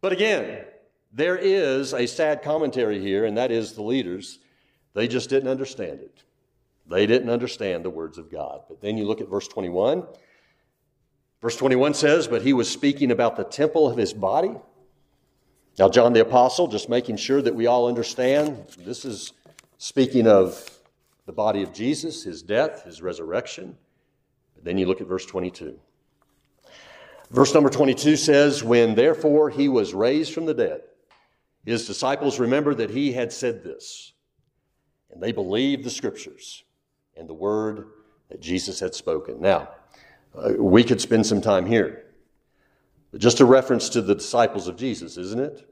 But 0.00 0.12
again, 0.12 0.64
there 1.12 1.36
is 1.36 1.92
a 1.92 2.06
sad 2.06 2.42
commentary 2.42 3.00
here, 3.00 3.24
and 3.24 3.36
that 3.36 3.50
is 3.50 3.72
the 3.72 3.82
leaders. 3.82 4.38
They 4.94 5.08
just 5.08 5.30
didn't 5.30 5.48
understand 5.48 6.00
it. 6.00 6.22
They 6.86 7.06
didn't 7.06 7.30
understand 7.30 7.84
the 7.84 7.90
words 7.90 8.18
of 8.18 8.30
God. 8.30 8.62
But 8.68 8.80
then 8.80 8.96
you 8.96 9.06
look 9.06 9.20
at 9.20 9.28
verse 9.28 9.48
21. 9.48 10.04
Verse 11.40 11.56
21 11.56 11.94
says, 11.94 12.26
But 12.26 12.42
he 12.42 12.52
was 12.52 12.68
speaking 12.70 13.10
about 13.10 13.36
the 13.36 13.44
temple 13.44 13.88
of 13.88 13.96
his 13.96 14.12
body. 14.12 14.54
Now, 15.78 15.88
John 15.88 16.12
the 16.12 16.20
Apostle, 16.20 16.66
just 16.66 16.88
making 16.88 17.16
sure 17.16 17.40
that 17.42 17.54
we 17.54 17.66
all 17.66 17.86
understand, 17.86 18.76
this 18.78 19.04
is 19.04 19.32
speaking 19.78 20.26
of 20.26 20.78
the 21.26 21.32
body 21.32 21.62
of 21.62 21.72
Jesus, 21.72 22.24
his 22.24 22.42
death, 22.42 22.84
his 22.84 23.00
resurrection. 23.00 23.76
But 24.54 24.64
then 24.64 24.78
you 24.78 24.86
look 24.86 25.00
at 25.00 25.06
verse 25.06 25.26
22. 25.26 25.78
Verse 27.30 27.52
number 27.52 27.68
22 27.68 28.16
says, 28.16 28.64
When 28.64 28.94
therefore 28.94 29.50
he 29.50 29.68
was 29.68 29.92
raised 29.92 30.32
from 30.32 30.46
the 30.46 30.54
dead, 30.54 30.80
his 31.64 31.86
disciples 31.86 32.38
remembered 32.38 32.78
that 32.78 32.90
he 32.90 33.12
had 33.12 33.32
said 33.32 33.62
this, 33.62 34.12
and 35.10 35.22
they 35.22 35.32
believed 35.32 35.84
the 35.84 35.90
scriptures 35.90 36.64
and 37.16 37.28
the 37.28 37.34
word 37.34 37.88
that 38.30 38.40
Jesus 38.40 38.80
had 38.80 38.94
spoken. 38.94 39.40
Now, 39.40 39.68
uh, 40.34 40.52
we 40.58 40.84
could 40.84 41.00
spend 41.00 41.26
some 41.26 41.40
time 41.40 41.66
here, 41.66 42.04
but 43.10 43.20
just 43.20 43.40
a 43.40 43.44
reference 43.44 43.90
to 43.90 44.02
the 44.02 44.14
disciples 44.14 44.68
of 44.68 44.76
Jesus, 44.76 45.16
isn't 45.16 45.40
it? 45.40 45.68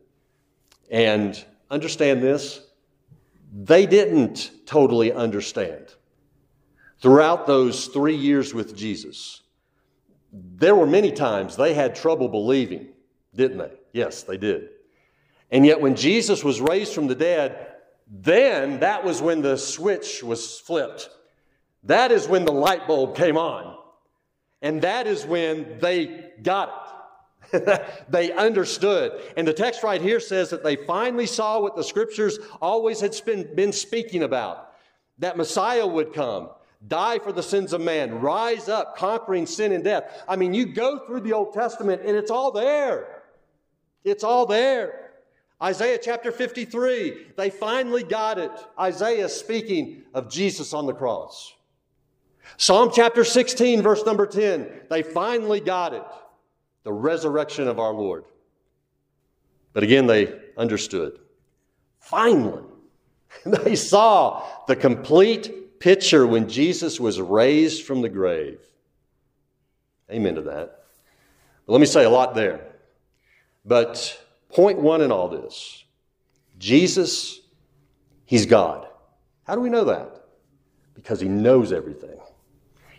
And 0.91 1.43
understand 1.71 2.23
this 2.23 2.63
they 3.53 3.87
didn't 3.87 4.51
totally 4.67 5.13
understand. 5.13 5.95
Throughout 7.01 7.47
those 7.47 7.87
three 7.87 8.17
years 8.17 8.53
with 8.53 8.77
Jesus, 8.77 9.43
there 10.33 10.75
were 10.75 10.87
many 10.87 11.13
times 11.13 11.57
they 11.57 11.75
had 11.75 11.95
trouble 11.95 12.29
believing, 12.29 12.89
didn't 13.35 13.59
they? 13.59 13.73
Yes, 13.93 14.23
they 14.23 14.37
did. 14.37 14.71
And 15.51 15.65
yet, 15.65 15.81
when 15.81 15.95
Jesus 15.95 16.43
was 16.43 16.61
raised 16.61 16.93
from 16.93 17.07
the 17.07 17.15
dead, 17.15 17.75
then 18.09 18.81
that 18.81 19.05
was 19.05 19.23
when 19.23 19.43
the 19.43 19.57
switch 19.57 20.23
was 20.23 20.59
flipped. 20.61 21.09
That 21.85 22.11
is 22.11 22.29
when 22.29 22.45
the 22.45 22.53
light 22.53 22.87
bulb 22.87 23.17
came 23.17 23.37
on. 23.37 23.77
And 24.63 24.83
that 24.83 25.07
is 25.07 25.25
when 25.25 25.79
they 25.79 26.33
got 26.43 26.69
it. 26.69 26.87
they 28.09 28.33
understood. 28.33 29.21
And 29.37 29.47
the 29.47 29.53
text 29.53 29.83
right 29.83 30.01
here 30.01 30.19
says 30.19 30.51
that 30.51 30.65
they 30.65 30.77
finally 30.77 31.27
saw 31.27 31.61
what 31.61 31.77
the 31.77 31.85
scriptures 31.85 32.39
always 32.61 33.01
had 33.01 33.15
been 33.55 33.73
speaking 33.73 34.25
about 34.25 34.73
that 35.19 35.37
Messiah 35.37 35.87
would 35.87 36.13
come, 36.13 36.51
die 36.89 37.19
for 37.19 37.33
the 37.33 37.43
sins 37.43 37.73
of 37.73 37.81
man, 37.81 38.21
rise 38.21 38.69
up, 38.69 38.97
conquering 38.97 39.47
sin 39.47 39.73
and 39.73 39.83
death. 39.83 40.25
I 40.29 40.37
mean, 40.37 40.55
you 40.55 40.67
go 40.67 41.01
through 41.07 41.21
the 41.21 41.33
Old 41.33 41.53
Testament 41.53 42.03
and 42.05 42.17
it's 42.17 42.31
all 42.31 42.53
there. 42.53 43.23
It's 44.05 44.25
all 44.25 44.47
there. 44.47 45.11
Isaiah 45.63 45.99
chapter 46.01 46.31
53, 46.31 47.29
they 47.37 47.51
finally 47.51 48.03
got 48.03 48.39
it. 48.39 48.53
Isaiah 48.79 49.29
speaking 49.29 50.03
of 50.13 50.31
Jesus 50.31 50.75
on 50.75 50.87
the 50.87 50.93
cross. 50.93 51.55
Psalm 52.59 52.91
chapter 52.95 53.25
16, 53.25 53.83
verse 53.83 54.05
number 54.05 54.27
10, 54.27 54.69
they 54.91 55.03
finally 55.03 55.61
got 55.61 55.95
it. 55.95 56.05
The 56.85 56.93
resurrection 56.93 57.69
of 57.69 57.81
our 57.81 57.93
Lord. 57.93 58.25
But 59.73 59.83
again, 59.83 60.07
they 60.07 60.33
understood. 60.57 61.19
Finally, 61.99 62.63
they 63.47 63.75
saw 63.75 64.47
the 64.69 64.77
complete 64.77 65.53
picture 65.79 66.27
when 66.27 66.49
Jesus 66.49 66.99
was 67.01 67.21
raised 67.21 67.85
from 67.85 68.03
the 68.03 68.09
grave. 68.09 68.61
Amen 70.11 70.37
to 70.37 70.43
that. 70.43 70.85
But 71.67 71.73
let 71.73 71.81
me 71.81 71.87
say 71.87 72.05
a 72.05 72.11
lot 72.11 72.35
there. 72.35 72.61
But 73.65 74.19
point 74.51 74.79
one 74.79 75.03
in 75.03 75.11
all 75.11 75.29
this 75.29 75.85
Jesus, 76.59 77.41
He's 78.25 78.47
God. 78.47 78.87
How 79.45 79.55
do 79.55 79.61
we 79.61 79.71
know 79.71 79.85
that? 79.85 80.25
Because 80.95 81.21
He 81.21 81.29
knows 81.29 81.73
everything. 81.73 82.19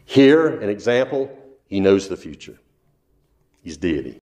Here, 0.06 0.60
an 0.60 0.70
example, 0.70 1.30
He 1.68 1.80
knows 1.80 2.08
the 2.08 2.18
future. 2.18 2.58
He's 3.62 3.78
deity. 3.78 4.22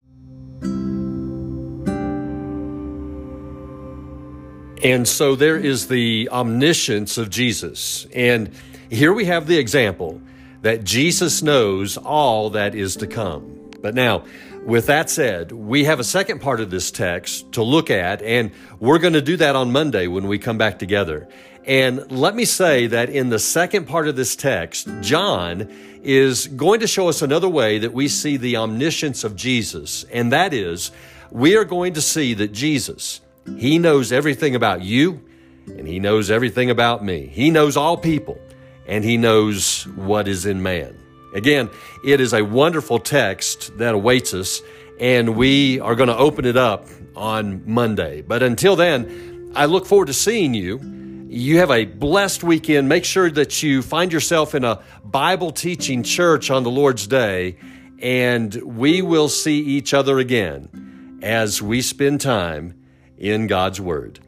And 4.85 5.09
so 5.09 5.35
there 5.35 5.57
is 5.57 5.89
the 5.89 6.29
omniscience 6.31 7.17
of 7.17 7.31
Jesus. 7.31 8.07
And 8.15 8.51
here 8.91 9.15
we 9.15 9.25
have 9.25 9.47
the 9.47 9.57
example 9.57 10.21
that 10.61 10.85
Jesus 10.85 11.43
knows 11.43 11.97
all 11.97 12.51
that 12.51 12.75
is 12.75 12.97
to 12.97 13.07
come. 13.07 13.71
But 13.81 13.95
now, 13.95 14.25
with 14.63 14.87
that 14.87 15.09
said, 15.09 15.53
we 15.53 15.85
have 15.85 16.01
a 16.01 16.05
second 16.05 16.41
part 16.41 16.61
of 16.61 16.71
this 16.71 16.91
text 16.91 17.53
to 17.53 17.63
look 17.63 17.91
at, 17.91 18.21
and 18.21 18.51
we're 18.79 18.99
going 18.99 19.15
to 19.15 19.23
do 19.23 19.39
that 19.39 19.57
on 19.57 19.73
Monday 19.73 20.07
when 20.07 20.29
we 20.29 20.39
come 20.39 20.59
back 20.59 20.79
together. 20.79 21.29
And 21.65 22.11
let 22.13 22.35
me 22.35 22.45
say 22.45 22.87
that 22.89 23.09
in 23.09 23.31
the 23.31 23.39
second 23.39 23.87
part 23.87 24.07
of 24.07 24.17
this 24.17 24.37
text, 24.37 24.87
John 25.01 25.69
is 26.03 26.47
going 26.47 26.81
to 26.81 26.87
show 26.87 27.09
us 27.09 27.23
another 27.23 27.49
way 27.49 27.79
that 27.79 27.95
we 27.95 28.07
see 28.09 28.37
the 28.37 28.59
omniscience 28.59 29.25
of 29.25 29.35
Jesus, 29.35 30.05
and 30.05 30.33
that 30.33 30.53
is 30.53 30.91
we 31.31 31.57
are 31.57 31.65
going 31.65 31.95
to 31.95 32.03
see 32.03 32.35
that 32.35 32.53
Jesus, 32.53 33.21
He 33.59 33.79
knows 33.79 34.13
everything 34.13 34.55
about 34.55 34.83
you, 34.83 35.23
and 35.67 35.87
He 35.87 35.99
knows 35.99 36.31
everything 36.31 36.71
about 36.71 37.05
me. 37.05 37.27
He 37.27 37.51
knows 37.51 37.77
all 37.77 37.97
people, 37.97 38.39
and 38.87 39.05
He 39.05 39.17
knows 39.17 39.87
what 39.97 40.29
is 40.29 40.47
in 40.47 40.63
man. 40.63 40.99
Again, 41.35 41.69
it 42.05 42.21
is 42.21 42.33
a 42.33 42.43
wonderful 42.43 42.99
text 42.99 43.77
that 43.79 43.95
awaits 43.95 44.35
us, 44.35 44.63
and 45.01 45.37
we 45.37 45.81
are 45.81 45.95
going 45.95 46.09
to 46.09 46.17
open 46.17 46.45
it 46.45 46.57
up 46.57 46.87
on 47.17 47.63
Monday. 47.71 48.23
But 48.23 48.43
until 48.43 48.77
then, 48.77 49.53
I 49.55 49.67
look 49.67 49.87
forward 49.87 50.07
to 50.07 50.15
seeing 50.15 50.55
you. 50.55 50.81
You 51.29 51.59
have 51.59 51.71
a 51.71 51.85
blessed 51.85 52.45
weekend. 52.45 52.89
Make 52.89 53.05
sure 53.05 53.31
that 53.31 53.63
you 53.63 53.83
find 53.83 54.13
yourself 54.13 54.55
in 54.55 54.65
a 54.65 54.83
Bible 55.05 55.51
teaching 55.51 56.03
church 56.03 56.51
on 56.51 56.63
the 56.63 56.71
Lord's 56.71 57.07
Day, 57.07 57.57
and 58.01 58.55
we 58.55 59.03
will 59.03 59.29
see 59.29 59.59
each 59.59 59.93
other 59.93 60.19
again 60.19 61.19
as 61.23 61.61
we 61.61 61.83
spend 61.83 62.21
time 62.21 62.75
in 63.19 63.47
God's 63.47 63.81
Word. 63.81 64.21